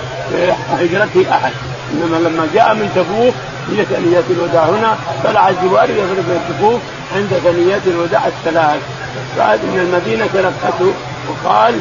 هجرته 0.71 1.27
أحد. 1.31 1.53
إنما 1.93 2.17
لما 2.17 2.49
جاء 2.55 2.75
من 2.75 2.91
تبوك 2.95 3.35
هي 3.71 3.85
ثنيات 3.85 4.25
الوداع 4.31 4.65
هنا 4.65 4.97
طلع 5.25 5.49
الجواري 5.49 5.93
يضرب 5.93 6.25
الكفوف 6.31 6.81
عند 7.17 7.29
ثنيات 7.45 7.83
الوداع 7.87 8.27
الثلاث. 8.27 8.81
قال 9.39 9.59
ان 9.65 9.79
المدينة 9.79 10.27
تلقته 10.27 10.93
وقال 11.29 11.79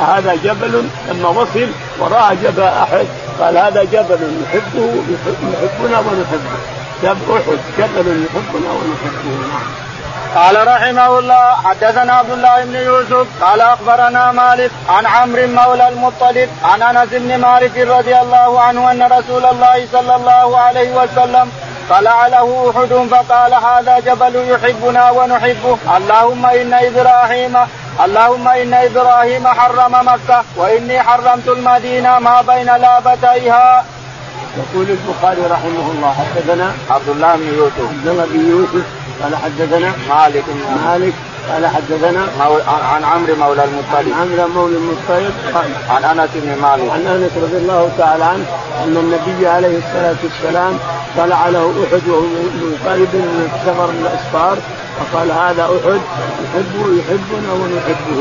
هذا 0.00 0.34
جبل 0.44 0.88
لما 1.08 1.28
وصل 1.28 1.68
وراى 1.98 2.36
جبل 2.36 2.62
أحد. 2.62 3.06
قال 3.40 3.56
هذا 3.58 3.82
جبل 3.84 4.18
نحبه 4.44 4.94
يحبنا 5.10 5.98
ونحبه. 5.98 6.58
جبل 7.02 7.32
أحد 7.32 7.58
جبل 7.78 8.26
يحبنا 8.26 8.70
ونحبه 8.70 9.48
نعم. 9.48 9.88
قال 10.34 10.66
رحمه 10.66 11.18
الله 11.18 11.54
حدثنا 11.64 12.12
عبد 12.12 12.30
الله 12.30 12.64
بن 12.64 12.74
يوسف 12.74 13.26
قال 13.40 13.60
أخبرنا 13.60 14.32
مالك 14.32 14.70
عن 14.88 15.06
عمرو 15.06 15.46
مولى 15.46 15.88
المطلب 15.88 16.48
عن 16.64 16.82
أنس 16.82 17.08
بن 17.12 17.40
مالك 17.40 17.78
رضي 17.78 18.18
الله 18.18 18.60
عنه 18.60 18.92
أن 18.92 19.02
رسول 19.02 19.44
الله 19.44 19.86
صلى 19.92 20.16
الله 20.16 20.58
عليه 20.58 20.90
وسلم 20.96 21.50
طلع 21.90 22.26
له 22.26 22.70
أحد 22.70 22.92
فقال 23.10 23.54
هذا 23.54 23.98
جبل 23.98 24.34
يحبنا 24.50 25.10
ونحبه. 25.10 25.78
اللهم 25.96 26.46
إن 26.46 26.74
إبراهيم 26.74 27.56
اللهم 28.04 28.48
إن 28.48 28.74
إبراهيم 28.74 29.48
حرم 29.48 29.92
مكة 29.92 30.44
وإني 30.56 31.02
حرمت 31.02 31.48
المدينة 31.48 32.18
ما 32.18 32.42
بين 32.42 32.66
لابتيها. 32.66 33.84
يقول 34.58 34.86
البخاري 34.90 35.42
رحمه 35.42 35.86
الله 35.92 36.14
حدثنا 36.18 36.72
عبد 36.90 37.08
الله 37.08 37.36
بن 37.36 37.48
يوسف. 37.58 37.88
عبد 37.90 38.06
الله 38.08 38.26
بن 38.32 38.50
يوسف 38.50 38.86
قال 39.22 39.36
حدثنا 39.36 39.92
مالك. 40.08 40.44
مالك 40.84 41.14
قال 41.52 41.66
حدثنا 41.66 42.28
عن 42.66 43.04
عمرو 43.04 43.34
مولى 43.36 43.64
المطلب. 43.64 44.12
عن 44.20 44.38
عمرو 44.38 44.48
مولى 44.54 44.76
المطلب 44.76 45.32
قال 45.54 45.70
عن 45.88 46.18
أنس 46.18 46.30
بن 46.34 46.62
مالك. 46.62 46.90
عن 46.90 47.06
أنس 47.06 47.32
رضي 47.36 47.56
الله 47.56 47.90
تعالى 47.98 48.24
عنه 48.24 48.44
أن 48.84 48.96
النبي 48.96 49.46
عليه 49.46 49.78
الصلاة 49.78 50.16
والسلام 50.24 50.78
طلع 51.16 51.48
له 51.48 51.72
أحد 51.84 52.08
وهو 52.08 52.20
قريب 52.86 53.08
من 53.14 53.48
من 53.76 54.06
الاسفار 54.06 54.58
فقال 54.98 55.30
هذا 55.30 55.62
أحد 55.62 56.00
يحبه 56.44 56.84
يحبنا 56.98 57.52
ونحبه. 57.52 58.20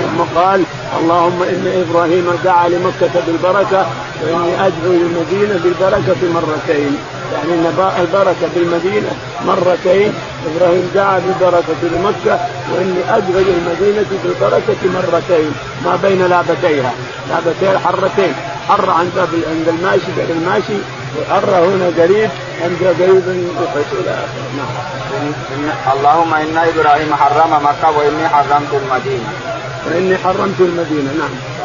ثم 0.00 0.38
قال 0.40 0.62
اللهم 1.00 1.42
إن 1.42 1.84
إبراهيم 1.88 2.26
دعا 2.44 2.68
لمكة 2.68 3.20
بالبركة 3.26 3.86
واني 4.22 4.66
أدعو 4.66 4.92
للمدينة 4.92 5.60
بالبركة 5.64 6.20
مرتين. 6.34 6.98
يعني 7.32 7.68
البركة 8.02 8.48
بالمدينة 8.54 9.10
مرتين 9.46 10.12
إبراهيم 10.46 10.90
دعا 10.94 11.18
بالبركة 11.18 11.82
لمكه 11.82 12.40
وإني 12.72 13.16
ادعو 13.16 13.40
للمدينه 13.40 14.06
بالبركه 14.24 14.76
مرتين 14.94 15.52
ما 15.84 15.98
بين 16.02 16.26
لابتيها 16.26 16.92
لابتيها 17.30 17.78
حرتين 17.78 18.34
حر 18.68 18.90
عند 18.90 19.10
باب 19.16 19.28
عند 19.50 19.68
الماشي 19.68 20.12
بين 20.16 20.36
الماشي 20.36 20.78
وحر 21.18 21.50
هنا 21.50 21.86
قريب 22.02 22.30
عند 22.62 22.94
قريب 23.00 23.46
احد 23.58 23.84
إلى 24.00 24.10
آخره 24.10 24.46
نعم. 24.56 25.96
اللهم 25.96 26.34
إن 26.34 26.56
إبراهيم 26.56 27.14
حرم 27.14 27.64
مكة 27.64 27.90
وإني 27.98 28.28
حرمت 28.28 28.72
المدينة. 28.72 29.30
وإني 29.86 30.18
حرمت 30.18 30.60
المدينة 30.60 31.10
نعم. 31.18 31.55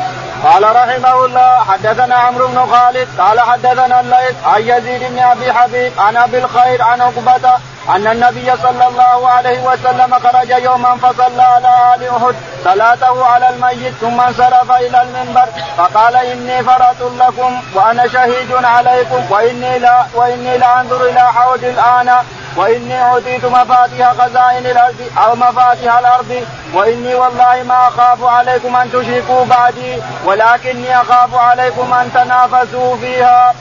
قال 0.44 0.64
رحمه 0.64 1.26
الله 1.26 1.64
حدثنا 1.64 2.16
عمرو 2.16 2.48
بن 2.48 2.66
خالد 2.72 3.08
قال 3.20 3.40
حدثنا 3.40 4.00
الليث 4.00 4.36
عن 4.46 4.62
يزيد 4.62 5.04
بن 5.04 5.20
أبي 5.20 5.54
حبيب 5.54 5.92
عن 5.98 6.18
أبي 6.18 6.38
الخير 6.38 6.82
عن 6.82 7.02
عقبة 7.02 7.54
أن 7.90 8.08
النبي 8.08 8.52
صلى 8.64 8.88
الله 8.88 9.30
عليه 9.30 9.60
وسلم 9.64 10.16
خرج 10.24 10.50
يوما 10.50 10.98
فصلى 10.98 11.42
على 11.42 11.96
آل 11.96 12.10
أحد 12.10 12.36
صلاته 12.64 13.26
على 13.26 13.50
الميت 13.50 13.94
ثم 14.02 14.22
انصرف 14.22 14.72
إلى 14.72 15.02
المنبر 15.02 15.48
فقال 15.78 16.16
إني 16.16 16.64
فرط 16.64 17.02
لكم 17.20 17.62
وأنا 17.74 18.08
شهيد 18.08 18.52
عليكم 18.54 19.22
وإني 19.30 19.80
لا 19.80 20.06
وإني 20.14 20.58
لانظر 20.58 21.10
إلى 21.10 21.20
حوض 21.20 21.64
الآن. 21.64 22.10
وإني 22.56 23.12
أوتيت 23.12 23.46
مفاتيح 23.46 24.14
خزائن 24.14 24.66
الأرض 24.66 24.96
أو 25.18 25.36
مفاتيح 25.36 25.98
الأرض 25.98 26.46
وإني 26.74 27.16
والله 27.16 27.64
ما 27.68 27.88
أخاف 27.88 28.24
عليكم 28.24 28.76
أن 28.76 28.92
تشركوا 28.92 29.46
بعدي 29.46 29.98
ولكني 30.26 31.02
أخاف 31.02 31.36
عليكم 31.36 31.94
أن 31.94 32.10
تنافسوا 32.14 32.98
فيها. 32.98 33.54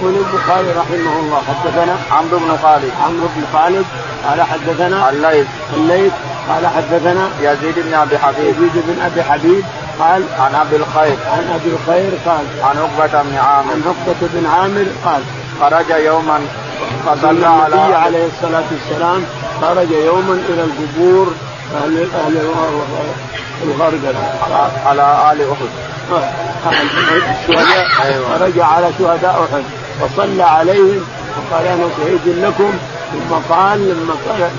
يقول 0.00 0.14
البخاري 0.16 0.70
رحمه 0.70 1.20
الله 1.20 1.42
حدثنا 1.48 1.96
عمرو 2.10 2.38
بن 2.38 2.56
خالد. 2.62 2.92
عمرو 3.04 3.28
بن 3.36 3.44
خالد 3.52 3.84
قال 4.28 4.42
حدثنا 4.42 5.10
الليث. 5.10 5.46
الليث 5.74 6.12
قال 6.48 6.66
حدثنا 6.66 7.30
يزيد 7.40 7.74
بن 7.78 7.94
أبي 7.94 8.18
حبيب. 8.18 8.48
يزيد 8.48 8.82
بن 8.86 9.02
أبي 9.02 9.22
حبيب 9.22 9.64
قال 10.00 10.22
عن 10.38 10.54
أبي 10.54 10.76
الخير. 10.76 11.16
عن 11.32 11.60
أبي 11.60 11.76
الخير 11.76 12.10
قال 12.26 12.46
عن 12.62 12.78
عقبة 12.78 13.22
بن 13.22 13.36
عامر. 13.36 13.72
عن 13.72 13.82
عقبة 13.86 14.20
بن 14.20 14.46
عامر 14.46 14.86
قال 15.04 15.22
خرج 15.60 15.90
يوما 15.90 16.46
فصلى 17.06 17.46
على 17.46 17.74
النبي 17.74 17.94
عليه 17.94 18.26
الصلاة 18.26 18.64
والسلام 18.72 19.24
خرج 19.60 19.90
يوما 19.90 20.40
إلى 20.48 20.64
القبور 20.64 21.32
أهل 21.74 22.08
أهل 22.14 22.36
الغرقد 23.62 24.14
على 24.86 25.32
آل 25.32 25.50
أحد. 25.50 25.70
الشهداء 27.48 27.86
أيوة. 28.04 28.38
خرج 28.38 28.60
على 28.60 28.90
شهداء 28.98 29.48
أحد. 29.52 29.62
وصلى 30.00 30.42
عليهم 30.42 31.04
وقال 31.36 31.66
أنا 31.66 31.88
شهيد 31.96 32.44
لكم. 32.44 32.70
ثم 33.12 33.54
قال 33.54 33.88
لما 33.88 34.14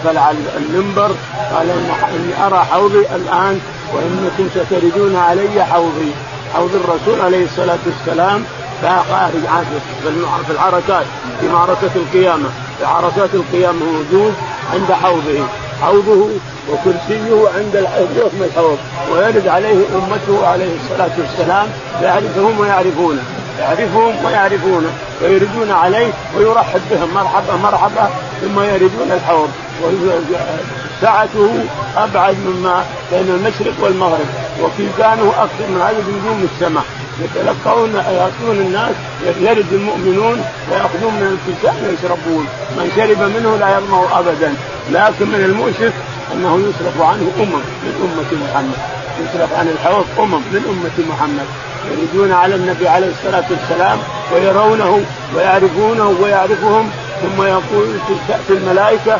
طلع 0.05 0.31
المنبر 0.57 1.11
قال 1.53 1.69
إني 2.15 2.45
أرى 2.47 2.65
حوضي 2.71 2.99
الآن 2.99 3.59
وإنكم 3.93 4.49
ستردون 4.55 5.15
علي 5.15 5.65
حوضي. 5.65 6.11
حوض 6.53 6.75
الرسول 6.75 7.25
عليه 7.25 7.45
الصلاة 7.45 7.77
والسلام 7.85 8.43
خارج 8.81 9.65
في 10.47 10.51
العركات 10.51 11.05
في 11.41 11.47
معركه 11.47 11.91
القيامة. 11.95 12.49
في 12.79 12.85
عركات 12.85 13.29
القيامة 13.33 13.85
موجود 13.85 14.33
عند 14.73 14.91
حوضه. 14.91 15.45
حوضه 15.81 16.29
وكرسيه 16.71 17.49
عند 17.55 17.87
يوم 18.17 18.43
الحوض. 18.43 18.77
ويرد 19.11 19.47
عليه 19.47 19.85
أمته 19.95 20.47
عليه 20.47 20.75
الصلاة 20.75 21.11
والسلام 21.17 21.67
يعرفهم 22.01 22.59
ويعرفونه. 22.59 23.23
يعرفهم 23.59 24.25
ويعرفونه. 24.25 24.89
ويردون 25.21 25.71
عليه 25.71 26.11
ويرحب 26.37 26.81
بهم 26.91 27.13
مرحبا 27.13 27.55
مرحبا 27.63 28.09
ثم 28.41 28.59
يردون 28.59 29.11
الحوض. 29.11 29.49
سعته 31.01 31.49
أبعد 31.97 32.35
مما 32.45 32.85
بين 33.11 33.27
المشرق 33.29 33.73
والمغرب. 33.81 34.27
وكيزانه 34.63 35.33
أكثر 35.37 35.67
من 35.69 35.81
عدد 35.81 36.03
نجوم 36.09 36.47
السماء. 36.53 36.83
يتلقون 37.21 37.93
يأتون 37.95 38.57
الناس 38.65 38.95
يرد 39.39 39.73
المؤمنون 39.73 40.45
ويأخذون 40.71 41.13
من 41.13 41.37
الكيسان 41.37 41.77
ويشربون. 41.85 42.47
من 42.77 42.91
شرب 42.95 43.21
منه 43.21 43.57
لا 43.57 43.77
يظمأ 43.77 44.19
ابدا. 44.19 44.53
لكن 44.91 45.27
من 45.27 45.43
المؤسف 45.45 45.93
أنه 46.33 46.59
يصرف 46.69 47.01
عنه 47.01 47.31
أمم 47.39 47.61
من 47.83 47.93
أمة 48.05 48.31
محمد. 48.43 48.79
يصرف 49.21 49.59
عن 49.59 49.67
الحوض 49.67 50.05
أمم 50.19 50.41
من 50.53 50.61
أمة 50.69 51.07
محمد. 51.09 51.45
يردون 51.91 52.31
على 52.31 52.55
النبي 52.55 52.87
عليه 52.87 53.07
الصلاة 53.07 53.45
والسلام 53.51 53.99
ويرونه 54.33 55.01
ويعرفونه 55.35 56.15
ويعرفهم 56.21 56.89
ثم 57.21 57.43
يقول 57.43 57.87
تاتي 58.27 58.53
الملائكة 58.53 59.19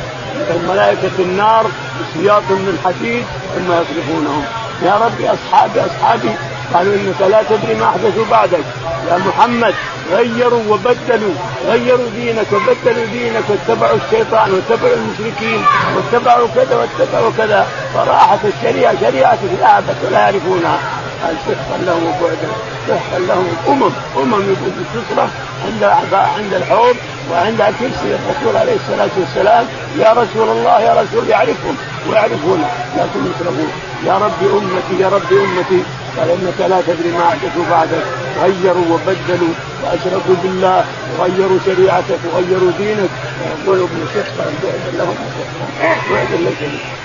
الملائكة 0.49 1.11
النار 1.19 1.65
بسياط 1.99 2.43
من 2.49 2.79
حديد 2.85 3.25
ثم 3.55 3.71
يصرفونهم. 3.71 4.43
يا 4.83 4.95
ربي 4.95 5.29
أصحابي 5.29 5.81
أصحابي 5.81 6.29
قالوا 6.73 6.93
انك 6.95 7.21
لا 7.21 7.43
تدري 7.49 7.75
ما 7.75 7.85
أحدثوا 7.85 8.25
بعدك. 8.31 8.65
يا 9.09 9.17
محمد 9.17 9.75
غيروا 10.11 10.63
وبدلوا 10.69 11.33
غيروا 11.67 12.09
دينك 12.15 12.47
وبدلوا 12.53 13.05
دينك 13.05 13.43
واتبعوا 13.49 13.97
الشيطان 14.05 14.51
واتبعوا 14.53 14.95
المشركين 14.95 15.65
واتبعوا 15.95 16.47
كذا 16.55 16.75
واتبعوا 16.75 17.31
كذا. 17.37 17.67
فراحت 17.93 18.39
الشريعة 18.45 18.95
شريعة 19.01 19.39
ذهبت 19.61 19.95
ولا 20.07 20.19
يعرفونها. 20.19 20.79
قال 21.23 21.35
سحقا 21.47 21.77
لهم 21.77 22.03
وبعدا 22.05 22.49
سحقا 22.87 23.19
لهم. 23.19 23.47
أمم 23.67 23.91
أمم 24.17 24.55
تصرف 24.93 25.29
عند 25.65 25.83
عند 26.13 26.53
الحوض. 26.53 26.95
وعند 27.31 27.57
كرسي 27.79 28.15
الرسول 28.15 28.57
عليه 28.57 28.75
الصلاة 28.75 29.09
والسلام 29.19 29.65
يا 29.99 30.11
رسول 30.13 30.49
الله 30.49 30.81
يا 30.81 30.93
رسول 31.01 31.29
يعرفهم 31.29 31.75
ويعرفونه 32.09 32.69
لكن 32.97 33.19
يشربون 33.31 33.71
يا 34.05 34.13
رب 34.17 34.41
أمتي 34.57 35.03
يا 35.03 35.09
رب 35.09 35.31
أمتي 35.31 35.83
قال 36.17 36.29
انك 36.29 36.69
لا 36.69 36.81
تدري 36.81 37.11
ما 37.11 37.27
احدثوا 37.27 37.63
بعدك 37.71 38.05
غيروا 38.41 38.85
وبدلوا 38.91 39.53
وأشركوا 39.83 40.35
بالله 40.43 40.85
وغيروا 41.19 41.59
شريعتك 41.65 42.19
وغيروا 42.33 42.71
دينك. 42.77 43.09
ويقول 43.67 43.79
ابن 43.79 44.07
شيخ 44.13 44.25
لهم 44.93 45.15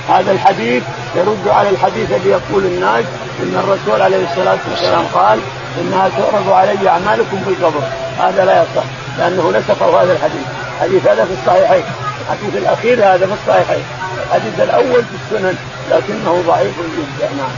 هذا 0.09 0.33
الحديث 0.33 0.83
يرد 1.17 1.49
على 1.49 1.69
الحديث 1.69 2.11
الذي 2.11 2.29
يقول 2.29 2.65
الناس 2.65 3.05
إن 3.43 3.55
الرسول 3.65 4.03
عليه 4.03 4.25
الصلاة 4.31 4.59
والسلام 4.71 5.05
قال 5.15 5.39
إنها 5.81 6.09
تعرض 6.09 6.51
علي 6.53 6.89
أعمالكم 6.89 7.39
في 7.45 7.51
القبر 7.51 7.83
هذا 8.19 8.45
لا 8.45 8.63
يصح 8.63 8.85
لأنه 9.19 9.51
نسخه 9.59 10.03
هذا 10.03 10.13
الحديث. 10.13 10.47
الحديث 10.77 11.07
هذا 11.07 11.25
في 11.25 11.33
الصحيحين. 11.41 11.85
الحديث 12.21 12.57
الأخير 12.57 12.99
هذا 12.99 13.27
في 13.27 13.33
الصحيحين. 13.33 13.85
الحديث 14.27 14.61
الأول 14.61 15.05
في 15.05 15.17
السنن 15.25 15.57
لكنه 15.91 16.43
ضعيف 16.47 16.75
جدا. 16.79 17.29
نعم. 17.39 17.51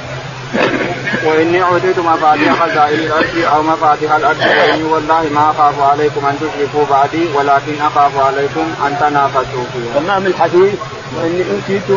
وإني 1.24 1.62
اوتيت 1.64 1.98
مفاتيح 1.98 2.52
خزائن 2.52 2.98
الأرض 2.98 3.54
أو 3.54 3.62
مفاتيح 3.62 4.14
الأرض 4.14 4.38
وإني 4.38 4.82
والله 4.82 5.22
ما 5.22 5.50
أخاف 5.50 5.80
عليكم 5.80 6.26
أن 6.26 6.36
تشركوا 6.40 6.84
بعدي 6.90 7.26
ولكن 7.34 7.82
أخاف 7.82 8.18
عليكم 8.26 8.66
أن 8.86 8.96
تنافسوا 9.00 9.64
فيها. 9.72 10.00
تمام 10.00 10.26
الحديث. 10.26 10.74
وإني 11.16 11.44
أوتيت 11.50 11.90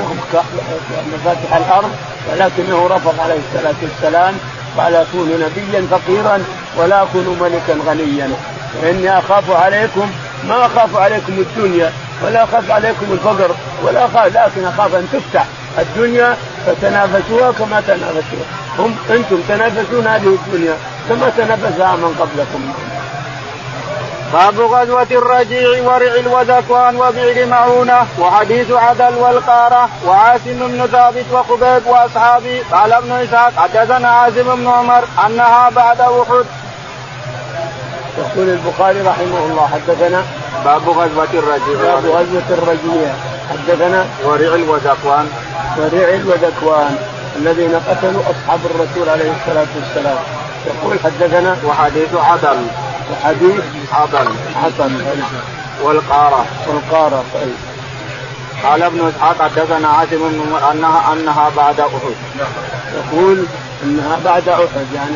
مفاتيح 1.13 1.55
الأرض 1.55 1.91
ولكنه 2.31 2.87
رفض 2.87 3.19
عليه 3.19 3.39
الصلاة 3.47 3.75
والسلام 3.81 4.33
قال 4.77 4.95
اكون 4.95 5.29
نبيا 5.29 5.87
فقيرا. 5.91 6.43
ولا 6.77 7.03
اكون 7.03 7.37
ملكا 7.41 7.91
غنيا. 7.91 8.29
واني 8.83 9.19
أخاف 9.19 9.51
عليكم 9.51 10.11
ما 10.43 10.65
أخاف 10.65 10.97
عليكم 10.97 11.33
الدنيا 11.33 11.91
ولا 12.23 12.43
أخاف 12.43 12.71
عليكم 12.71 13.05
الفقر 13.11 13.51
ولا 13.83 14.05
أخاف 14.05 14.25
لكن 14.25 14.65
أخاف 14.65 14.95
أن 14.95 15.07
تفتح 15.13 15.45
الدنيا 15.79 16.37
فتنافسوها 16.65 17.51
كما 17.51 17.81
تنافسوها 17.81 18.47
هم 18.79 18.95
أنتم 19.09 19.41
تنافسون 19.47 20.07
هذه 20.07 20.37
الدنيا 20.47 20.77
كما 21.09 21.31
تنافسها 21.37 21.95
من 21.95 22.15
قبلكم. 22.19 22.73
باب 24.33 24.59
غزوة 24.59 25.07
الرجيع 25.11 25.83
ورع 25.83 26.13
وذكوان 26.27 26.95
وبئر 26.95 27.45
معونة 27.45 28.07
وحديث 28.19 28.71
عدل 28.71 29.15
والقارة 29.15 29.89
وعاصم 30.05 30.67
بن 30.67 30.87
ثابت 30.91 31.25
وخبيب 31.33 31.87
وأصحابه 31.87 32.61
قال 32.71 32.93
ابن 32.93 33.11
إسحاق 33.11 33.53
حدثنا 33.57 34.09
عاصم 34.09 34.55
بن 34.55 34.67
عمر 34.67 35.03
أنها 35.25 35.69
بعد 35.69 36.01
أحد 36.01 36.45
يقول 38.17 38.49
البخاري 38.49 39.01
رحمه 39.01 39.45
الله 39.45 39.69
حدثنا 39.73 40.23
باب 40.65 40.89
غزوة 40.89 41.27
الرجيع 41.33 41.81
باب 41.81 42.05
غزوة 42.05 42.49
الرجيع 42.49 43.13
حدثنا 43.49 44.05
ورعل 44.23 44.61
وذكوان 44.69 45.29
ورعل 45.77 46.23
وذكوان 46.25 46.97
الذين 47.35 47.75
قتلوا 47.75 48.21
أصحاب 48.21 48.59
الرسول 48.65 49.09
عليه 49.09 49.31
الصلاة 49.31 49.67
والسلام. 49.75 50.17
يقول 50.65 50.99
حدثنا 50.99 51.57
وحديث 51.65 52.15
عدل. 52.15 52.67
وحديث 53.11 53.61
عدل. 53.93 54.27
عدل. 54.63 55.01
والقارة. 55.83 56.45
والقارة 56.67 57.23
طيب. 57.33 57.55
قال 58.63 58.83
ابن 58.83 59.11
إسحاق 59.15 59.41
حدثنا 59.41 59.87
عاصم 59.87 60.17
بن 60.17 60.55
انها 60.71 61.13
أنها 61.13 61.51
بعد 61.57 61.79
أحد. 61.79 62.15
يقول 62.95 63.45
أنها 63.83 64.19
بعد 64.25 64.49
أحد 64.49 64.87
يعني 64.95 65.15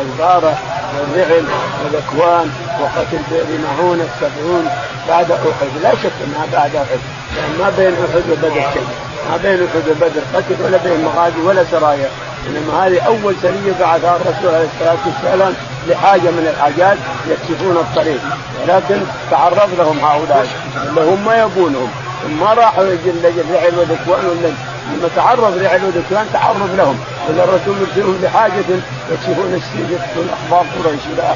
الغاره 0.00 0.58
والرعل 0.98 1.44
والاكوان 1.84 2.50
وقتل 2.80 3.22
بئر 3.30 3.58
معونه 3.64 4.04
السبعون 4.04 4.68
بعد 5.08 5.30
أحد. 5.30 5.82
لا 5.82 5.90
شك 5.90 6.12
أنها 6.26 6.46
بعد 6.52 6.76
أحد. 6.76 7.00
يعني 7.38 7.52
ما 7.58 7.72
بين 7.76 7.94
أحد 7.94 8.22
وبدر 8.30 8.62
شيء. 8.72 8.86
ما 9.30 9.36
بين 9.36 9.66
أحد 9.66 9.88
وبدر 9.90 10.22
قتل 10.34 10.64
ولا 10.64 10.76
بين 10.76 11.04
مغازي 11.04 11.40
ولا 11.44 11.64
سرايا. 11.70 12.08
إنما 12.46 12.86
هذه 12.86 13.00
أول 13.00 13.34
سريه 13.42 13.72
بعثها 13.80 14.16
الرسول 14.16 14.54
عليه 14.54 14.68
الصلاة 14.74 14.98
والسلام 15.06 15.54
لحاجة 15.88 16.30
من 16.30 16.54
الحاجات 16.54 16.98
يكشفون 17.28 17.76
الطريق. 17.76 18.20
ولكن 18.62 19.00
تعرض 19.30 19.70
لهم 19.78 19.98
هؤلاء. 19.98 20.46
اللي 20.88 21.00
هم 21.00 21.24
ما 21.24 21.36
يبونهم. 21.36 21.90
ما 22.40 22.54
راحوا 22.54 22.84
الرعل 22.84 23.78
والذكوان 23.78 24.26
ولا 24.26 24.52
لما 24.92 25.08
تعرض 25.16 25.62
رعل 25.62 25.84
وذكوان 25.84 26.26
تعرض 26.32 26.74
لهم. 26.76 26.98
إذا 27.30 27.44
الرسول 27.44 27.74
يرسلهم 27.80 28.20
لحاجة 28.22 28.64
يكشفون 29.10 29.62
يكشفون 29.90 30.28
أخبار 30.32 30.66
قريش 30.84 31.00
إلى 31.12 31.34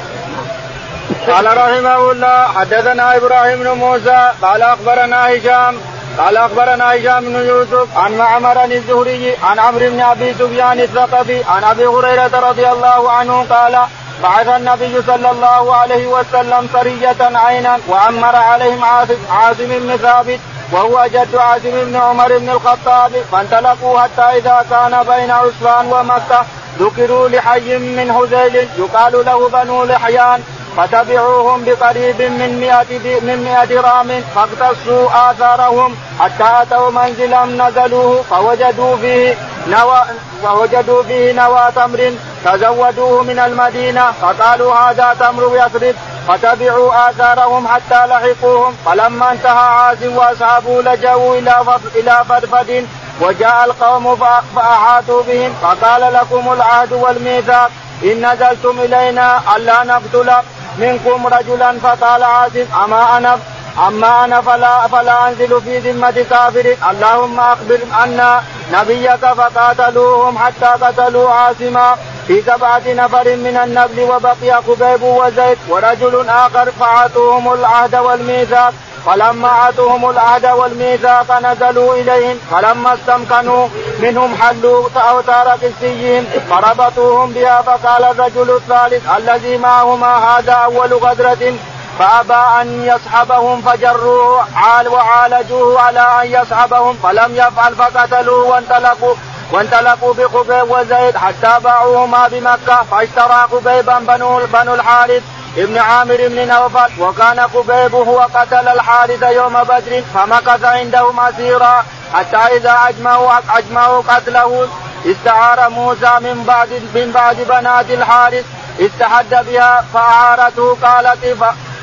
قال 1.27 1.45
رحمه 1.57 2.11
الله 2.11 2.47
حدثنا 2.47 3.17
إبراهيم 3.17 3.59
بن 3.59 3.69
موسى 3.69 4.31
قال 4.41 4.61
أخبرنا 4.61 5.29
هشام 5.29 5.77
قال 6.17 6.37
أخبرنا 6.37 6.95
هشام 6.95 7.23
بن 7.25 7.35
يوسف 7.35 7.97
عن 7.97 8.17
معمر 8.17 8.63
الزهري 8.63 9.35
عن 9.43 9.59
عمرو 9.59 9.89
بن 9.89 10.01
أبي 10.01 10.33
سفيان 10.33 10.79
الثقفي 10.79 11.43
عن 11.43 11.63
أبي 11.63 11.85
هريرة 11.85 12.49
رضي 12.49 12.67
الله 12.69 13.11
عنه 13.11 13.45
قال 13.49 13.79
بعث 14.23 14.47
النبي 14.47 15.01
صلى 15.07 15.31
الله 15.31 15.75
عليه 15.75 16.07
وسلم 16.07 16.69
سرية 16.73 17.37
عينا 17.37 17.79
وأمر 17.87 18.35
عليهم 18.35 18.83
عاصم 19.29 19.67
بن 19.67 19.97
ثابت 19.97 20.39
وهو 20.71 21.05
جد 21.13 21.35
عاصم 21.35 21.85
بن 21.85 21.95
عمر 21.95 22.37
بن 22.37 22.49
الخطاب 22.49 23.11
فانطلقوا 23.31 23.99
حتى 23.99 24.21
إذا 24.21 24.65
كان 24.69 25.03
بين 25.03 25.31
عسفان 25.31 25.93
ومكة 25.93 26.45
ذكروا 26.79 27.29
لحي 27.29 27.77
من 27.77 28.11
هذيل 28.11 28.67
يقال 28.77 29.25
له 29.25 29.49
بنو 29.49 29.83
لحيان 29.83 30.43
فتبعوهم 30.77 31.63
بقريب 31.65 32.21
من 32.21 32.59
مئة 32.59 33.19
من 33.21 33.43
مئة 33.43 33.81
رام 33.81 34.23
فاقتصوا 34.35 35.31
آثارهم 35.31 35.95
حتى 36.19 36.61
أتوا 36.61 36.91
منزلا 36.91 37.45
نزلوه 37.45 38.23
فوجدوا 38.29 38.97
فيه 38.97 39.35
نوى 39.67 40.01
فوجدوا 40.43 41.03
فيه 41.03 41.31
نوى 41.31 41.71
تمر 41.75 42.13
تزودوه 42.45 43.23
من 43.23 43.39
المدينة 43.39 44.11
فقالوا 44.21 44.75
هذا 44.75 45.15
تمر 45.19 45.51
يثرب 45.55 45.95
فتبعوا 46.27 47.09
آثارهم 47.09 47.67
حتى 47.67 48.05
لحقوهم. 48.05 48.75
فلما 48.85 49.31
انتهى 49.31 49.67
عازم 49.67 50.17
وأصحابه 50.17 50.81
لجأوا 50.81 51.35
إلى 51.35 51.63
إلى 51.95 52.25
فدفد 52.29 52.87
وجاء 53.21 53.65
القوم 53.65 54.15
فأحاطوا 54.55 55.23
بهم. 55.23 55.53
فقال 55.61 56.13
لكم 56.13 56.53
العهد 56.53 56.93
والميثاق. 56.93 57.71
إن 58.03 58.25
نزلتم 58.25 58.79
إلينا 58.79 59.41
ألا 59.55 59.83
نقتل 59.83 60.31
منكم 60.77 61.27
رجلا. 61.27 61.79
فقال 61.79 62.23
عازم 62.23 62.65
أما 62.83 63.17
أنا 63.17 63.39
أما 63.77 64.25
أنا 64.25 64.41
فلا 64.41 64.87
فلا 64.87 65.27
أنزل 65.27 65.61
في 65.61 65.79
ذمة 65.79 66.25
كافر. 66.29 66.77
اللهم 66.91 67.39
أخبر 67.39 67.79
أن 68.03 68.41
نبيك 68.73 69.25
فقاتلوهم 69.25 70.37
حتى 70.37 70.65
قتلوا 70.65 71.29
عاصما 71.29 71.95
في 72.27 72.41
سبعة 72.41 72.81
نفر 72.87 73.35
من 73.35 73.57
النبل 73.63 73.99
وبقي 74.01 74.61
خبيب 74.67 75.01
وزيد 75.03 75.57
ورجل 75.69 76.29
آخر 76.29 76.71
فعاتوهم 76.79 77.53
العهد 77.53 77.95
والميثاق. 77.95 78.73
فلما 79.05 79.47
عاتوهم 79.47 80.09
العهد 80.09 80.45
والميثاق 80.45 81.39
نزلوا 81.39 81.95
إليهم. 81.95 82.39
فلما 82.51 82.93
استمكنوا 82.93 83.67
منهم 83.99 84.35
حلوا 84.35 84.89
أوتار 85.09 85.47
قسيهم 85.47 86.25
فربطوهم 86.49 87.31
بها 87.31 87.61
فقال 87.61 88.03
الرجل 88.03 88.55
الثالث 88.55 89.03
الذي 89.17 89.57
معهما 89.57 90.17
هذا 90.17 90.53
أول 90.53 90.93
غدرة 90.93 91.53
فأبى 91.99 92.61
أن 92.61 92.85
يصحبهم 92.85 93.61
فجروه 93.61 94.45
عال 94.55 94.87
وعالجوه 94.87 95.81
على 95.81 95.99
أن 95.99 96.41
يصحبهم 96.41 96.97
فلم 97.03 97.35
يفعل 97.35 97.75
فقتلوه 97.75 98.45
وانطلقوا 98.47 99.15
وانطلقوا 99.51 100.13
بخبيب 100.13 100.69
وزيد 100.71 101.17
حتى 101.17 101.59
باعوهما 101.63 102.27
بمكة 102.27 102.83
فاشترى 102.91 103.47
خبيبا 103.51 103.99
بنو, 103.99 104.39
بنو 104.53 104.73
الحارث 104.73 105.23
ابن 105.57 105.77
عامر 105.77 106.17
بن 106.17 106.47
نوفل 106.47 107.01
وكان 107.01 107.47
خبيب 107.47 107.95
هو 107.95 108.19
قتل 108.19 108.67
الحارث 108.67 109.23
يوم 109.23 109.63
بدر 109.63 110.03
فمكث 110.13 110.63
عندهم 110.63 111.19
اسيرا 111.19 111.85
حتى 112.13 112.37
إذا 112.37 112.77
اجمعوا 112.87 113.31
أجمعوا 113.57 114.01
قتله 114.07 114.67
استعار 115.05 115.69
موسى 115.69 116.11
من 116.21 116.43
بعد 116.47 116.69
من 116.95 117.11
بعد 117.11 117.35
بنات 117.35 117.89
الحارث 117.89 118.45
استحد 118.79 119.45
بها 119.45 119.85
فأعارته 119.93 120.77
قالت 120.83 121.25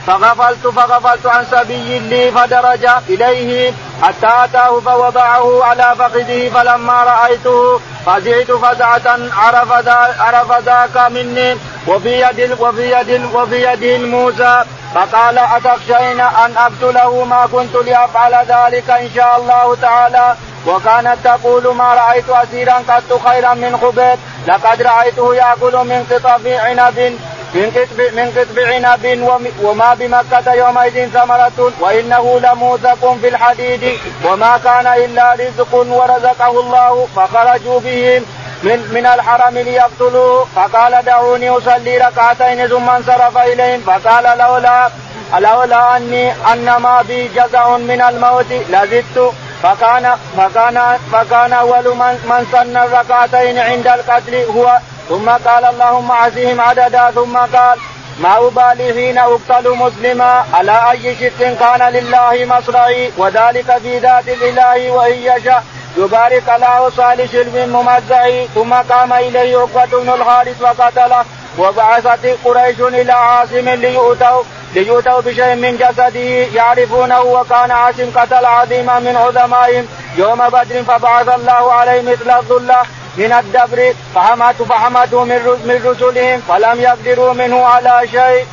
فغفلت 0.06 0.66
فغفلت 0.66 1.26
عن 1.26 1.44
سبي 1.50 1.98
لي 1.98 2.30
فدرج 2.32 2.86
إليه 3.08 3.72
حتى 4.02 4.28
أتاه 4.44 4.80
فوضعه 4.80 5.64
على 5.64 5.94
فخذه 5.98 6.48
فلما 6.54 7.02
رأيته 7.02 7.80
فزعت 8.06 8.50
فزعة 8.50 9.18
عرف 9.36 9.72
عرف 10.20 10.58
ذاك 10.64 11.10
مني 11.10 11.56
وفي 11.88 12.20
يد 12.20 12.56
وفي 12.60 12.92
يد 12.92 13.34
وفي 13.34 13.72
يده 13.72 14.06
موسى 14.06 14.64
فقال 14.94 15.38
أتخشين 15.38 16.20
أن 16.20 16.56
اقتله 16.56 17.24
ما 17.24 17.46
كنت 17.52 17.74
لأفعل 17.74 18.34
ذلك 18.34 18.90
إن 18.90 19.10
شاء 19.14 19.36
الله 19.40 19.76
تعالى؟ 19.82 20.36
وكانت 20.66 21.16
تقول 21.24 21.74
ما 21.74 21.94
رأيت 21.94 22.30
أسيرا 22.30 22.74
قط 22.88 23.20
خيرا 23.26 23.54
من 23.54 23.78
خبيب 23.82 24.18
لقد 24.46 24.82
رأيته 24.82 25.34
يأكل 25.34 25.76
من 25.76 26.06
قطف 26.10 26.46
عنب 26.46 27.18
من 27.54 27.70
قطب 27.76 28.00
من 28.16 28.30
قطب 28.36 28.58
عنب 28.58 29.28
وما 29.62 29.94
بمكة 29.94 30.52
يومئذ 30.52 31.08
ثمرة 31.08 31.72
وإنه 31.80 32.40
لموثق 32.40 33.16
في 33.20 33.28
الحديد 33.28 33.98
وما 34.24 34.58
كان 34.64 34.86
إلا 34.86 35.32
رزق 35.32 35.74
ورزقه 35.74 36.60
الله 36.60 37.08
فخرجوا 37.16 37.80
بهم 37.80 38.22
من 38.62 38.88
من 38.92 39.06
الحرم 39.06 39.58
ليقتلوه. 39.58 40.46
فقال 40.56 41.04
دعوني 41.04 41.50
أصلي 41.50 41.98
ركعتين 41.98 42.68
ثم 42.68 42.90
انصرف 42.90 43.38
إليهم. 43.38 43.80
فقال 43.80 44.38
لولا 44.38 44.90
لولا 45.38 45.96
اني 45.96 46.32
انما 46.52 47.02
بي 47.02 47.28
جزع 47.28 47.76
من 47.76 48.02
الموت 48.02 48.52
لزدت. 48.70 49.32
فكان 49.62 50.16
فكان 50.38 50.98
فكان 51.12 51.52
أول 51.52 51.96
من 51.96 52.14
من 52.24 52.46
سن 52.52 52.76
الركعتين 52.76 53.58
عند 53.58 53.86
القتل 53.86 54.34
هو 54.34 54.78
ثم 55.08 55.30
قال 55.30 55.64
اللهم 55.64 56.12
عزهم 56.12 56.60
عددا 56.60 57.10
ثم 57.10 57.36
قال 57.38 57.78
ما 58.20 58.38
أبالي 58.38 58.92
حين 58.94 59.18
أقتل 59.18 59.70
مسلما 59.70 60.44
على 60.54 60.90
أي 60.90 61.16
شق 61.20 61.38
كان 61.38 61.92
لله 61.92 62.44
مصرعي 62.44 63.12
وذلك 63.16 63.78
في 63.82 63.98
ذات 63.98 64.28
الإله 64.28 64.90
وإن 64.90 65.12
يشاء. 65.12 65.64
يبارك 65.96 66.48
له 66.48 66.90
صالح 66.90 67.34
ممزع 67.56 68.44
ثم 68.54 68.74
قام 68.74 69.12
إليه 69.12 69.58
عقبة 69.58 70.00
بن 70.02 70.08
الحارث 70.08 70.62
وقتله 70.62 71.24
وبعثت 71.58 72.38
قريش 72.44 72.80
إلى 72.80 73.12
عاصم 73.12 73.68
ليؤتوا 73.68 74.42
ليؤتوا 74.74 75.20
بشيء 75.20 75.54
من 75.54 75.76
جسده 75.76 76.20
يعرفونه 76.54 77.20
وكان 77.20 77.70
عاصم 77.70 78.10
قتل 78.16 78.44
عظيما 78.44 78.98
من 78.98 79.16
عظمائهم. 79.16 79.86
يوم 80.16 80.48
بدر 80.48 80.82
فبعث 80.82 81.28
الله 81.28 81.72
عليه 81.72 82.02
مثل 82.02 82.30
الظلة 82.30 82.82
من 83.16 83.32
الدبر 83.32 83.94
فحمته 84.14 84.64
فحمته 84.64 85.24
من 85.24 85.80
رسلهم 85.84 86.40
فلم 86.48 86.80
يقدروا 86.80 87.32
منه 87.32 87.64
على 87.64 88.08
شيء. 88.10 88.46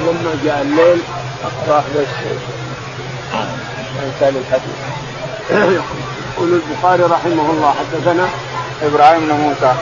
لما 0.00 0.38
جاء 0.44 0.62
الليل 0.62 1.00
راح 1.68 1.84
بس. 1.96 2.06
إنسان 4.04 4.36
الحديث. 4.36 4.76
يقول 6.36 6.52
البخاري 6.52 7.02
رحمه 7.02 7.50
الله 7.50 7.74
حدثنا 7.74 8.28
إبراهيم 8.82 9.20
بن 9.20 9.32
موسى. 9.32 9.72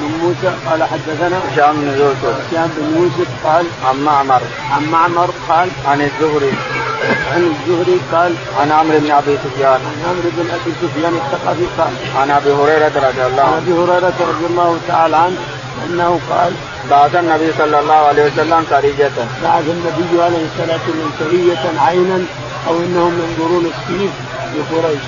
بن 0.00 0.12
موسى 0.22 0.52
قال 0.66 0.82
حدثنا 0.82 1.40
هشام 1.48 1.76
بن 1.76 1.88
يوسف. 1.98 2.34
هشام 2.40 2.70
بن 2.76 3.02
يوسف 3.02 3.28
قال 3.44 3.66
عن 3.84 3.96
معمر. 4.04 4.40
عن 4.72 4.84
معمر 4.84 5.30
قال 5.48 5.68
عن 5.86 6.00
الزهري. 6.00 6.52
عن 7.32 7.52
الزهري 7.52 8.00
قال 8.12 8.34
عن 8.60 8.72
عمرو 8.72 8.98
بن 8.98 9.10
أبي 9.10 9.38
سفيان. 9.44 9.80
عن 9.90 9.98
عمرو 10.08 10.30
بن 10.36 10.50
أبي 10.50 10.72
سفيان 10.82 11.14
الثقفي 11.14 11.66
قال 11.78 11.92
عن 12.16 12.30
أبي 12.30 12.52
هريرة 12.52 13.08
رضي 13.08 13.26
الله 13.26 13.42
عنه. 13.42 13.52
عن 13.52 13.62
أبي 13.62 13.72
هريرة 13.72 14.14
رضي 14.30 14.46
الله 14.50 14.78
تعالى 14.88 15.16
عنه 15.16 15.36
أنه 15.86 16.20
قال 16.30 16.52
بعث 16.90 17.14
النبي 17.14 17.52
صلى 17.58 17.80
الله 17.80 17.94
عليه 17.94 18.24
وسلم 18.26 18.64
سرية 18.70 19.10
بعث 19.42 19.64
النبي 19.68 20.22
عليه 20.22 20.44
الصلاة 20.48 20.80
والسلام 20.86 21.10
سرية 21.18 21.80
عينا 21.80 22.24
أو 22.68 22.76
إنهم 22.76 23.12
ينظرون 23.22 23.64
السيف 23.66 24.10
لقريش. 24.54 25.04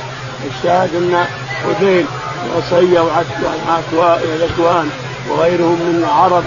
الشاهد 0.50 0.94
أن 0.94 1.24
حذيل 1.62 2.06
وصية 2.56 3.00
وعكوان 3.96 4.88
وغيرهم 5.28 5.78
من 5.78 6.04
العرب 6.04 6.44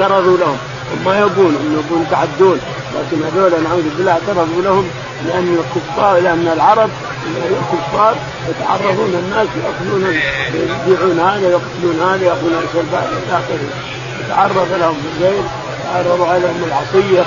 اعترضوا 0.00 0.36
لهم. 0.36 0.58
وما 0.92 1.18
يبون 1.18 1.56
انه 1.60 1.78
يبون 1.78 2.02
يتعدون. 2.08 2.60
لكن 2.96 3.22
هذول 3.24 3.52
نعوذ 3.64 3.96
بالله 3.96 4.12
اعترضوا 4.12 4.62
لهم 4.62 4.90
لأن 5.26 5.58
الكفار 5.58 6.18
لأن 6.18 6.48
العرب 6.52 6.90
الكفار 7.26 8.16
يتعرضون 8.48 9.14
الناس 9.14 9.48
يأكلون 9.64 10.04
يبيعون 10.54 11.20
هذا 11.20 11.48
يقتلون 11.48 12.00
هذا 12.00 12.24
ياخذون 12.26 12.52
الشربات 12.68 13.08
إلى 13.12 13.32
آخره. 13.32 13.68
تعرض 14.28 14.68
لهم 14.80 14.96
الليل 15.16 15.42
تعرضوا 15.84 16.26
عليهم 16.26 16.64
العصية 16.66 17.24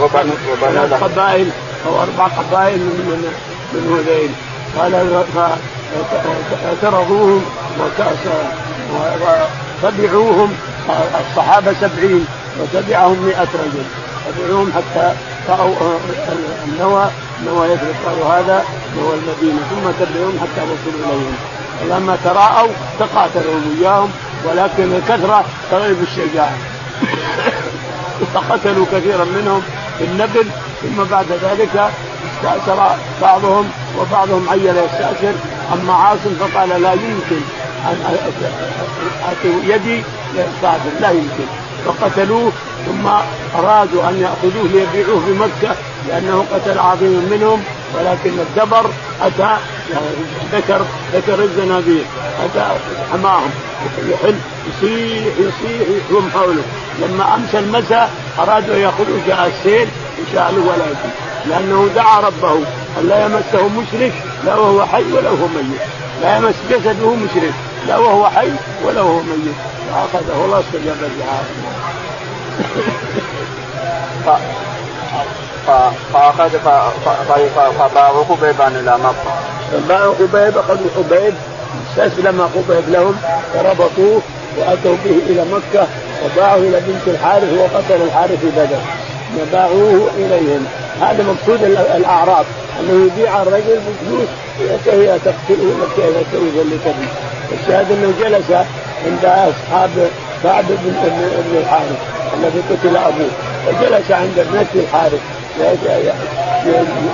وبنو 0.00 0.34
قبائل 1.00 1.48
أو 1.86 2.02
أربع 2.02 2.26
قبائل 2.26 2.78
من 2.78 3.32
من 3.72 3.82
هذيل. 3.98 4.30
قال 4.78 5.24
اعترضوهم 6.64 7.44
وتبعوهم 9.82 10.56
الصحابة 11.20 11.72
سبعين 11.80 12.26
وتبعهم 12.60 13.26
مئة 13.26 13.42
رجل. 13.42 13.84
تبعوهم 14.26 14.72
حتى 14.72 15.12
رأوا 15.48 15.74
النوى 16.68 17.10
نوى 17.46 17.66
يثرب 17.66 17.94
قالوا 18.06 18.40
هذا 18.40 18.64
نوى 18.96 19.14
المدينة 19.14 19.60
ثم 19.70 20.04
تبعوهم 20.04 20.38
حتى 20.40 20.62
وصلوا 20.62 21.06
إليهم. 21.06 21.36
فلما 21.80 22.16
تراءوا 22.24 22.72
تقاتلوا 22.98 23.60
وياهم 23.80 24.10
ولكن 24.44 24.94
الكثرة 24.94 25.44
تغلب 25.70 26.02
الشجاعة. 26.02 26.56
فقتلوا 28.34 28.86
كثيرا 28.92 29.24
منهم 29.24 29.62
في 29.98 30.04
النبل 30.04 30.46
ثم 30.82 31.04
بعد 31.04 31.26
ذلك 31.42 31.90
استأثر 32.36 32.96
بعضهم 33.22 33.70
وبعضهم 33.98 34.48
عين 34.48 34.74
يستأثر. 34.84 35.32
أما 35.72 35.92
عاصم 35.92 36.34
فقال 36.40 36.82
لا 36.82 36.92
يمكن 36.92 37.40
أن 37.86 38.16
أعطي 39.22 39.72
يدي 39.72 40.02
لا 41.00 41.10
يمكن. 41.10 41.46
فقتلوه 41.86 42.52
ثم 42.86 43.06
أرادوا 43.58 44.08
أن 44.08 44.20
يأخذوه 44.20 44.68
ليبيعوه 44.72 45.20
في 45.26 45.32
مكة 45.32 45.76
لأنه 46.08 46.44
قتل 46.52 46.78
عظيم 46.78 47.28
منهم 47.30 47.62
ولكن 47.94 48.30
الدبر 48.38 48.90
أتى 49.22 49.56
ذكر 50.52 50.80
ذكر 51.12 51.42
الزنابير 51.42 52.04
أتى 52.44 52.66
حماهم. 53.12 53.50
يحل 54.08 54.34
يصيح 54.68 55.26
يصيح 55.38 55.88
يحوم 55.88 56.30
حوله. 56.34 56.62
لما 57.02 57.34
أمسى 57.34 57.58
المساء 57.58 58.10
أرادوا 58.38 58.74
ياخذوا 58.74 59.18
جاء 59.26 59.46
السيل 59.46 59.88
وشالوا 60.22 60.64
ولا 60.64 60.86
يجي 60.86 61.25
لأنه 61.48 61.88
دعا 61.94 62.20
ربه 62.20 62.54
أن 62.98 63.08
لا 63.08 63.24
يمسه 63.24 63.68
مشرك 63.68 64.12
لا 64.44 64.54
وهو 64.54 64.86
حي 64.86 65.12
ولا 65.12 65.30
هو 65.30 65.48
ميت. 65.54 65.80
لا 66.22 66.36
يمس 66.36 66.54
جسده 66.70 67.14
مشرك 67.14 67.54
لا 67.88 67.96
وهو 67.96 68.30
حي 68.30 68.50
ولا 68.84 69.00
هو 69.00 69.16
ميت. 69.16 69.54
فأخذه 69.90 70.44
الله 70.44 70.60
استجاب 70.60 70.96
الدعاء 71.02 71.44
فاخذ 76.12 76.50
فباعوا 77.78 78.24
خبيبا 78.24 78.68
إلى 78.68 78.98
مكة. 78.98 79.32
فباعوا 79.72 80.14
خبيب 80.14 80.58
اخذوا 80.58 80.90
خبيب 80.96 81.34
استسلم 81.90 82.48
خبيب 82.54 82.88
لهم 82.88 83.16
فربطوه 83.54 84.22
وأتوا 84.58 84.96
به 85.04 85.18
إلى 85.26 85.44
مكة 85.44 85.86
وباعوه 86.24 86.58
إلى 86.58 86.80
بنت 86.80 87.08
الحارث 87.08 87.52
وقتل 87.52 88.02
الحارث 88.02 88.40
في 88.40 88.50
بدر. 88.56 88.78
باعوه 89.52 90.10
إليهم. 90.16 90.66
هذا 91.00 91.22
مقصود 91.22 91.62
الاعراب 91.96 92.46
أنه 92.80 93.06
يبيع 93.06 93.42
الرجل 93.42 93.80
بفلوس 93.86 94.28
هي 94.86 95.18
تقتله 95.18 95.76
وكيف 95.82 96.32
يذلك 96.32 96.84
به 96.84 97.08
الشاهد 97.60 97.92
أنه 97.92 98.12
جلس 98.20 98.50
عند 99.06 99.24
أصحاب 99.24 99.90
سعد 100.42 100.64
بن 100.68 100.94
ابن 101.38 101.56
الحارث 101.56 101.98
الذي 102.34 102.60
قتل 102.70 102.96
أبوه. 102.96 103.30
فجلس 103.66 104.10
عند 104.10 104.38
ابنته 104.38 104.80
الحارث. 104.80 105.20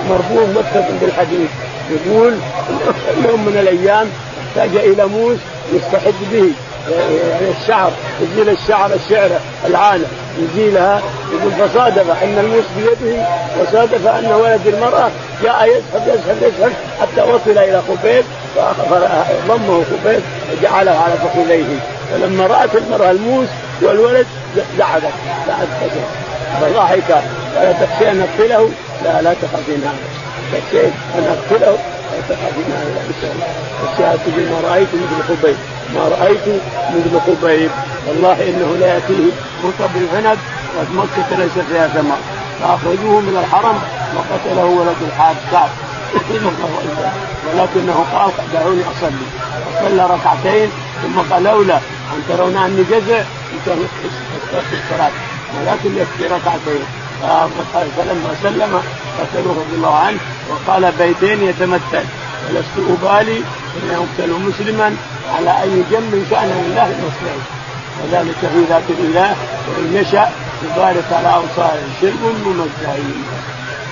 مربوط 0.09 0.47
مكتب 0.49 0.99
بالحديد 1.01 1.49
يقول 1.91 2.33
يوم 3.29 3.45
من 3.45 3.57
الأيام 3.57 4.07
احتاج 4.47 4.75
إلى 4.75 5.05
موس 5.05 5.37
يستحد 5.73 6.13
به. 6.31 6.51
الشعر 6.87 7.91
يزيل 8.21 8.49
الشعر 8.49 8.91
الشعره 8.93 9.39
العانه 9.65 10.05
يزيلها 10.39 11.01
يقول 11.33 11.51
فصادف 11.51 12.23
أن 12.23 12.37
الموس 12.39 12.65
بيده 12.77 13.25
وصادف 13.61 14.07
أن 14.07 14.31
ولد 14.31 14.67
المرأة 14.67 15.11
جاء 15.43 15.65
يزحف 15.65 16.07
يزحف 16.07 16.41
يزحف 16.41 16.73
حتى 17.01 17.21
وصل 17.21 17.57
إلى 17.57 17.81
خبيب 17.81 18.23
فضمه 19.47 19.83
خبيب 19.83 20.21
وجعله 20.51 20.91
على 20.91 21.13
فخذيه. 21.13 21.79
فلما 22.11 22.47
رأت 22.47 22.75
المرأة 22.75 23.11
الموس 23.11 23.47
والولد 23.81 24.27
زعلت 24.77 25.03
زعلت 25.47 25.69
فضحك 26.61 27.11
قال 27.57 27.75
تخشى 27.79 28.11
أن 28.11 28.21
اقتله؟ 28.21 28.69
لا 29.03 29.21
لا 29.21 29.33
تخافين 29.41 29.83
هذا 29.83 30.59
تخشى 30.61 30.85
أن 31.15 31.37
اقتله 31.37 31.77
لا 32.11 32.35
تخافين 32.35 32.65
هذا 32.71 33.03
الشاهد 33.93 34.19
ما 34.51 34.69
رايت 34.69 34.87
مثل 34.93 35.23
خبيب 35.27 35.55
ما 35.95 36.07
رأيت 36.07 36.61
مثل 36.95 37.19
خبيب 37.19 37.71
والله 38.07 38.33
إنه 38.49 38.77
لا 38.79 38.87
يأتيه 38.87 39.31
رطب 39.63 39.95
العنب 39.95 40.37
ومكه 40.77 41.37
ليس 41.37 41.65
فيها 41.69 41.87
ثمر 41.87 42.17
فأخرجوه 42.61 43.19
من 43.21 43.37
الحرم 43.37 43.77
وقتله 44.15 44.65
ولد 44.65 44.95
الحاج 45.07 45.35
كعب 45.51 45.69
ولكنه 47.53 48.05
قال 48.13 48.31
دعوني 48.53 48.81
أصلي. 48.81 49.25
صلى 49.81 50.05
ركعتين 50.05 50.69
ثم 51.03 51.33
قال 51.33 51.43
لولا 51.43 51.75
أن 51.75 52.23
ترون 52.29 52.57
أني 52.57 52.83
جزع 52.83 53.23
الصلاة. 53.67 55.11
ولكن 55.59 55.97
يكفي 55.97 56.23
ركعتين. 56.23 56.83
فلما 57.97 58.35
سلم 58.43 58.81
قتلوه 59.19 59.55
رضي 59.55 59.75
الله 59.75 59.95
عنه 59.95 60.17
وقال 60.49 60.91
بيتين 60.91 61.43
يتمثل 61.43 62.05
ولست 62.49 62.77
أبالي 62.89 63.37
ان 63.37 63.89
يقتل 63.91 64.31
مسلما. 64.33 64.95
على 65.29 65.61
أي 65.61 65.83
جنب 65.91 66.27
كان 66.31 66.49
لله 66.65 66.85
المصلحه 66.85 67.63
وذلك 68.03 68.35
في 68.39 68.63
ذات 68.69 68.89
الإله 68.89 69.35
وإن 69.67 69.95
يشاء 69.95 70.33
يبارك 70.63 71.05
على 71.11 71.33
اوصال 71.35 71.79
شرب 72.01 72.23
ممزعين 72.45 73.23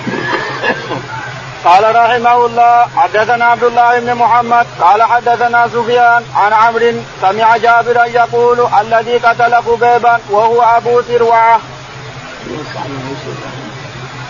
قال 1.65 1.95
رحمه 1.95 2.45
الله 2.45 2.87
حدثنا 2.95 3.45
عبد 3.45 3.63
الله 3.63 3.99
بن 3.99 4.15
محمد 4.15 4.65
قال 4.81 5.03
حدثنا 5.03 5.67
سفيان 5.67 6.23
عن 6.35 6.53
عمرو 6.53 6.93
سمع 7.21 7.57
جابرا 7.57 8.05
يقول 8.05 8.67
الذي 8.81 9.17
قتل 9.17 9.55
خبيبا 9.55 10.19
وهو 10.29 10.61
أبو 10.61 11.01
سروعه. 11.01 11.59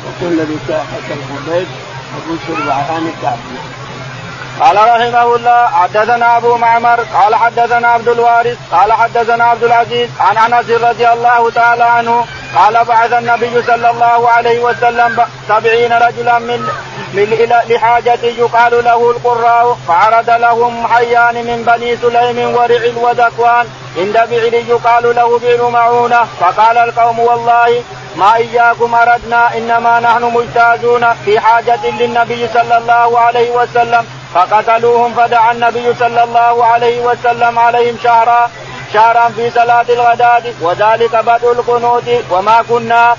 يقول 0.06 0.34
الذي 0.34 0.58
قتل 0.68 1.20
خبيب 1.30 1.68
أبو 2.18 2.36
سروعه 2.48 2.92
عن 2.96 3.08
الكعب. 3.08 3.38
قال 4.62 4.78
رحمه 4.78 5.36
الله 5.36 5.68
حدثنا 5.68 6.38
أبو 6.38 6.58
معمر 6.58 7.00
قال 7.14 7.36
حدثنا 7.36 7.88
عبد 7.88 8.08
الوارث 8.08 8.58
قال 8.72 8.94
حدثنا 8.94 9.44
عبد 9.44 9.64
العزيز 9.64 10.10
عن 10.20 10.54
أنس 10.54 10.70
رضي 10.70 11.10
الله 11.10 11.50
تعالى 11.50 11.84
عنه 11.84 12.26
قال 12.56 12.86
بعث 12.86 13.14
النبي 13.14 13.64
صلى 13.64 13.90
الله 13.90 14.30
عليه 14.30 14.60
وسلم 14.60 15.26
سبعين 15.48 15.94
رجلا 15.94 16.40
من 16.40 16.70
لحاجة 17.70 18.20
يقال 18.24 18.84
له 18.84 19.12
القراء 19.12 19.78
فعرض 19.88 20.30
لهم 20.30 20.88
حيان 20.88 21.36
من 21.36 21.64
بني 21.64 21.98
سليم 21.98 22.56
ورع 22.56 22.82
وذكوان 22.96 23.66
عند 23.98 24.14
بعل 24.14 24.54
يقال 24.54 25.16
له 25.16 25.40
بعل 25.40 25.72
معونة 25.72 26.24
فقال 26.40 26.78
القوم 26.78 27.20
والله 27.20 27.84
ما 28.16 28.36
إياكم 28.36 28.96
أردنا 28.96 29.58
إنما 29.58 30.00
نحن 30.00 30.24
مجتازون 30.24 31.14
في 31.26 31.40
حاجة 31.40 31.90
للنبي 32.00 32.48
صلى 32.54 32.78
الله 32.78 33.20
عليه 33.20 33.52
وسلم 33.52 34.21
فقتلوهم 34.34 35.14
فدعا 35.14 35.52
النبي 35.52 35.94
صلى 36.00 36.24
الله 36.24 36.66
عليه 36.66 37.02
وسلم 37.02 37.60
عليهم 37.60 37.98
شهرا 38.04 38.50
شهرا 38.94 39.30
في 39.30 39.52
صلاة 39.52 39.86
الغداة 39.90 40.44
وذلك 40.62 41.16
بدء 41.16 41.52
القنوت 41.52 42.10
وما 42.32 42.64
كنا 42.70 43.16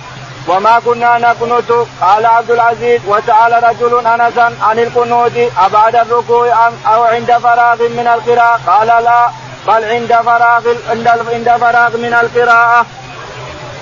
وما 0.48 0.80
كنا 0.84 1.18
نقنط 1.18 1.88
قال 2.00 2.26
عبد 2.26 2.50
العزيز 2.50 3.00
وسأل 3.06 3.64
رجل 3.64 4.06
أنسا 4.06 4.56
عن 4.62 4.78
القنوت 4.78 5.36
أبعد 5.58 5.96
الركوع 5.96 6.68
أو 6.86 7.02
عند 7.02 7.32
فراغ 7.32 7.78
من 7.88 8.06
القراءة؟ 8.14 8.60
قال 8.66 8.86
لا 8.86 9.28
بل 9.66 9.84
عند 9.84 10.12
فراغ 10.14 10.62
عند 10.90 11.56
فراغ 11.60 11.96
من 11.96 12.14
القراءة. 12.22 12.86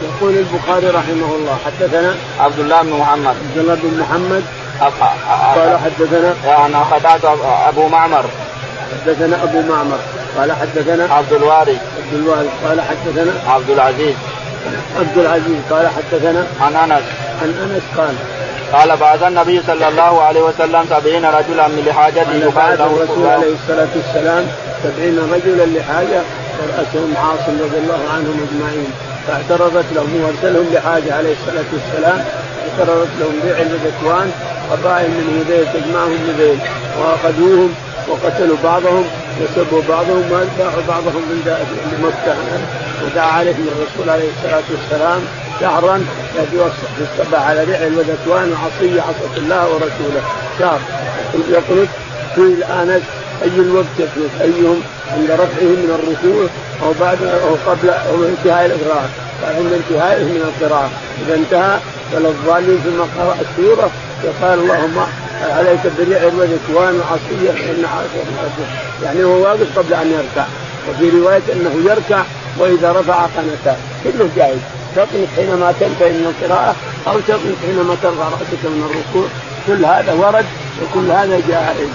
يقول 0.02 0.34
البخاري 0.36 0.86
رحمه 0.86 1.34
الله 1.34 1.58
حدثنا 1.66 2.14
عبد 2.40 2.58
الله 2.58 2.82
بن 2.82 2.90
محمد. 2.90 3.26
عبد 3.26 3.58
الله 3.58 3.74
بن 3.74 4.00
محمد 4.00 4.44
قال 4.80 5.78
حدثنا 5.84 6.34
أنا 6.66 6.82
قطعت 6.82 7.24
أبو 7.68 7.88
معمر. 7.88 8.24
حدثنا 8.92 9.42
أبو 9.42 9.60
معمر. 9.60 9.98
قال 10.38 10.52
حدثنا 10.52 11.14
عبد 11.14 11.32
الوارث 11.32 11.80
عبد 11.98 12.14
الوارث 12.14 12.48
قال 12.68 12.80
حدثنا 12.80 13.32
عبد 13.46 13.70
العزيز. 13.70 14.14
عبد 15.00 15.18
العزيز. 15.18 15.60
قال 15.70 15.88
حدثنا 15.88 16.46
عن 16.60 16.76
أنس. 16.76 17.02
عن 17.42 17.48
أنس 17.48 17.82
قال 17.96 18.14
قال 18.72 18.96
بعث 18.96 19.22
النبي 19.22 19.62
صلى 19.66 19.88
الله 19.88 20.22
عليه 20.22 20.40
وسلم 20.40 20.84
سبعين 20.90 21.24
رجلا 21.24 21.68
من 21.68 21.84
لحاجته 21.86 22.34
يقال 22.34 22.78
له 22.78 22.86
الرسول 22.86 23.26
عليه 23.26 23.52
الصلاة 23.54 23.88
والسلام 23.96 24.46
سبعين 24.82 25.18
رجلا 25.18 25.64
لحاجة 25.78 26.22
ورأسهم 26.58 27.14
عاصم 27.16 27.58
رضي 27.64 27.78
الله 27.78 28.00
عنهم 28.14 28.46
أجمعين. 28.48 28.92
فاعترضت 29.26 29.84
لهم 29.92 30.24
وأرسلهم 30.24 30.66
لحاجة 30.72 31.16
عليه 31.16 31.32
الصلاة 31.32 31.64
والسلام 31.72 32.24
اعترضت 32.70 33.08
لهم 33.20 33.40
بيع 33.44 33.58
الذكوان 33.60 34.30
قبائل 34.70 35.10
من 35.10 35.44
هذيل 35.48 35.66
تجمعهم 35.72 36.18
هذيل 36.28 36.58
وأخذوهم 36.98 37.74
وقتلوا 38.08 38.56
بعضهم 38.64 39.04
وسبوا 39.40 39.82
بعضهم 39.88 40.32
وذبحوا 40.32 40.82
بعضهم 40.88 41.22
عند 41.30 41.66
مكة. 42.02 42.36
ودعا 43.04 43.32
عليهم 43.32 43.66
الرسول 43.68 44.10
عليه 44.10 44.28
الصلاة 44.36 44.62
والسلام 44.70 45.20
شهرا 45.60 46.04
يصبح 47.00 47.42
على 47.42 47.64
رعل 47.64 47.98
وذكوان 47.98 48.52
وعصيه 48.52 49.02
عصت 49.02 49.38
الله 49.38 49.64
ورسوله. 49.64 50.22
شهر. 50.58 50.80
يقنط 51.48 51.88
في 52.34 52.40
الانس 52.40 53.02
أي 53.42 53.48
الوقت 53.48 53.86
يقنط 53.98 54.30
أيهم 54.40 54.80
عند 55.12 55.30
رفعه 55.30 55.70
من 55.82 55.90
الركوع 55.98 56.46
أو 56.82 56.92
بعد 57.00 57.18
أو 57.22 57.72
قبل 57.72 57.90
أو 57.90 58.24
انتهاء 58.24 58.66
الاقرار 58.66 59.08
عند 59.44 59.72
انتهائه 59.72 60.24
من 60.24 60.42
القراءه 60.48 60.90
إذا 61.26 61.34
انتهى 61.34 61.78
فللظالمين 62.12 62.78
ثم 62.84 63.20
قرأ 63.20 63.36
السورة 63.40 63.90
فقال 64.22 64.58
اللهم 64.58 65.06
عليك 65.42 65.80
بريع 65.98 66.24
وذكوان 66.24 67.00
وعصيه 67.00 67.50
فان 67.50 67.84
يعني 69.04 69.24
هو 69.24 69.42
واقف 69.42 69.78
قبل 69.78 69.94
أن 69.94 70.10
يركع. 70.10 70.46
وفي 70.88 71.10
رواية 71.18 71.42
أنه 71.52 71.90
يركع 71.90 72.22
وإذا 72.58 72.92
رفع 72.92 73.22
قنتا 73.22 73.76
كله 74.04 74.28
جائز 74.36 74.58
تقنط 74.96 75.28
حينما 75.36 75.72
تنتهي 75.80 76.12
من 76.12 76.34
القراءة 76.34 76.76
أو 77.06 77.20
تقنط 77.28 77.56
حينما 77.66 77.96
ترفع 78.02 78.24
رأسك 78.24 78.64
من 78.64 78.90
الركوع. 78.90 79.28
كل 79.66 79.84
هذا 79.84 80.12
ورد 80.12 80.46
وكل 80.82 81.10
هذا 81.10 81.40
جائز. 81.48 81.88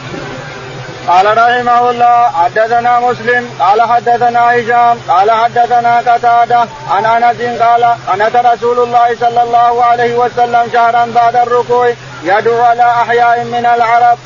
قال 1.08 1.26
رحمه 1.38 1.90
الله 1.90 2.30
حدثنا 2.30 3.00
مسلم 3.00 3.50
قال 3.60 3.82
حدثنا 3.82 4.40
هشام 4.40 4.98
قال 5.08 5.32
حدثنا 5.32 5.98
قتادة 5.98 6.68
عن 6.90 7.06
أنس 7.06 7.62
قال 7.62 7.84
قنت 8.08 8.36
رسول 8.36 8.80
الله 8.80 9.16
صلى 9.20 9.44
الله 9.44 9.84
عليه 9.84 10.16
وسلم 10.16 10.70
شهرا 10.74 11.06
بعد 11.16 11.36
الركوع 11.36 11.94
يدعو 12.24 12.62
على 12.62 12.84
أحياء 12.84 13.44
من 13.44 13.66
العرب. 13.76 14.18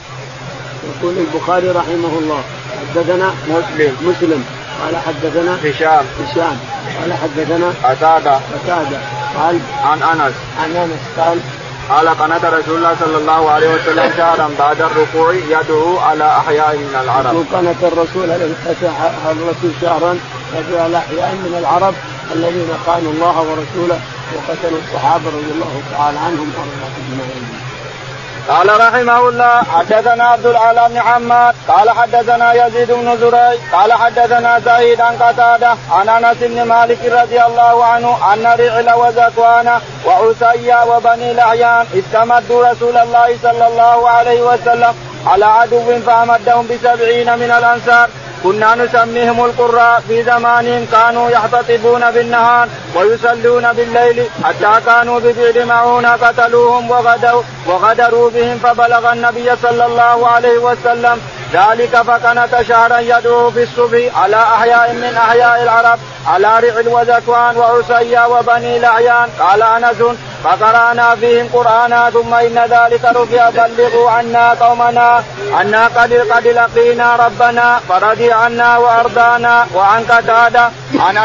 يقول 0.89 1.17
البخاري 1.17 1.69
رحمه 1.69 2.13
الله 2.19 2.43
حدثنا 2.79 3.33
مسلم. 3.47 3.97
مسلم. 4.01 4.45
قال 4.83 4.95
حدثنا 5.07 5.57
هشام. 5.63 6.05
هشام. 6.19 6.59
قال 7.01 7.13
حدثنا 7.13 7.73
قتادة. 7.83 8.39
قتادة. 8.53 8.99
قال 9.37 9.59
عن 9.83 10.03
أنس. 10.03 10.33
عن 10.63 10.75
أنس. 10.75 11.19
قال 11.19 11.39
قال 11.89 12.09
قنات 12.09 12.45
رسول 12.45 12.77
الله 12.77 12.95
صلى 12.99 13.17
الله 13.17 13.51
عليه 13.51 13.69
وسلم 13.75 14.13
شهرا 14.17 14.49
بعد 14.59 14.81
الركوع 14.81 15.33
يدعو 15.33 15.97
على 15.99 16.27
أحياء 16.37 16.77
من 16.77 16.99
العرب. 17.03 17.45
قنت 17.53 17.83
الرسول 17.83 18.31
الرسول 19.31 19.71
شهرا 19.81 20.19
يدعو 20.55 20.83
على 20.83 20.97
أحياء 20.97 21.31
من 21.35 21.55
العرب 21.59 21.93
الذين 22.35 22.69
خانوا 22.85 23.11
الله 23.11 23.35
ورسوله 23.41 23.99
وقتلوا 24.35 24.79
الصحابة 24.79 25.25
رضي 25.25 25.51
الله 25.51 25.81
تعالى 25.91 26.19
عنهم 26.19 26.51
أجمعين. 26.97 27.68
قال 28.49 28.69
رحمه 28.79 29.29
الله 29.29 29.63
حدثنا 29.63 30.23
عبد 30.23 30.45
العالى 30.45 30.87
بن 30.89 30.99
حماد 30.99 31.55
قال 31.67 31.89
حدثنا 31.89 32.53
يزيد 32.53 32.91
بن 32.91 33.17
زريع 33.17 33.53
قال 33.73 33.93
حدثنا 33.93 34.61
سعيد 34.65 35.01
عن 35.01 35.15
قتادة 35.17 35.75
عن 35.91 36.09
أنس 36.09 36.37
بن 36.41 36.61
مالك 36.61 36.99
رضي 37.05 37.41
الله 37.43 37.85
عنه 37.85 38.33
أن 38.33 38.45
رعل 38.45 38.93
وزكوان 38.93 39.79
وعسيا 40.05 40.83
وبني 40.83 41.31
الاعيان 41.31 41.85
استمدوا 41.99 42.67
رسول 42.69 42.97
الله 42.97 43.37
صلى 43.43 43.67
الله 43.67 44.09
عليه 44.09 44.41
وسلم 44.41 44.93
على 45.27 45.45
عدو 45.45 45.99
فأمدهم 46.05 46.67
بسبعين 46.67 47.39
من 47.39 47.51
الأنصار. 47.59 48.09
كنا 48.43 48.75
نسميهم 48.75 49.45
القراء 49.45 50.03
في 50.07 50.23
زمان 50.23 50.87
كانوا 50.91 51.29
يحتطبون 51.29 52.11
بالنهار 52.11 52.67
ويصلون 52.95 53.73
بالليل 53.73 54.29
حتى 54.43 54.81
كانوا 54.85 55.19
ببعد 55.19 55.57
معونة 55.57 56.11
قتلوهم 56.11 56.91
وغدوا 56.91 57.41
وغدروا 57.67 58.29
بهم 58.29 58.57
فبلغ 58.57 59.13
النبي 59.13 59.55
صلى 59.61 59.85
الله 59.85 60.27
عليه 60.27 60.57
وسلم 60.57 61.21
ذلك 61.53 62.01
فكانت 62.01 62.61
شهرا 62.67 62.99
يدعو 62.99 63.51
في 63.51 63.63
الصبح 63.63 64.17
على 64.21 64.35
أحياء 64.35 64.93
من 64.93 65.17
أحياء 65.17 65.63
العرب 65.63 65.99
على 66.27 66.47
رعل 66.47 66.87
وزكوان 66.87 67.57
وعسيا 67.57 68.25
وبني 68.25 68.77
الاعيان 68.77 69.29
قال 69.39 69.61
أنس 69.61 70.17
فقرأنا 70.43 71.15
فيهم 71.15 71.47
قرآنا 71.53 72.09
ثم 72.09 72.33
إن 72.33 72.57
ذلك 72.57 73.03
رفع 73.05 73.49
بلغوا 73.49 74.09
عنا 74.11 74.53
قومنا 74.53 75.23
عنا 75.53 75.87
قد 75.87 76.13
قد 76.13 76.47
لقينا 76.47 77.15
ربنا 77.15 77.79
فرضي 77.89 78.31
عنا 78.31 78.77
وأرضانا 78.77 79.67
وعن 79.75 80.03
قتاده 80.03 80.71
عن 80.99 81.17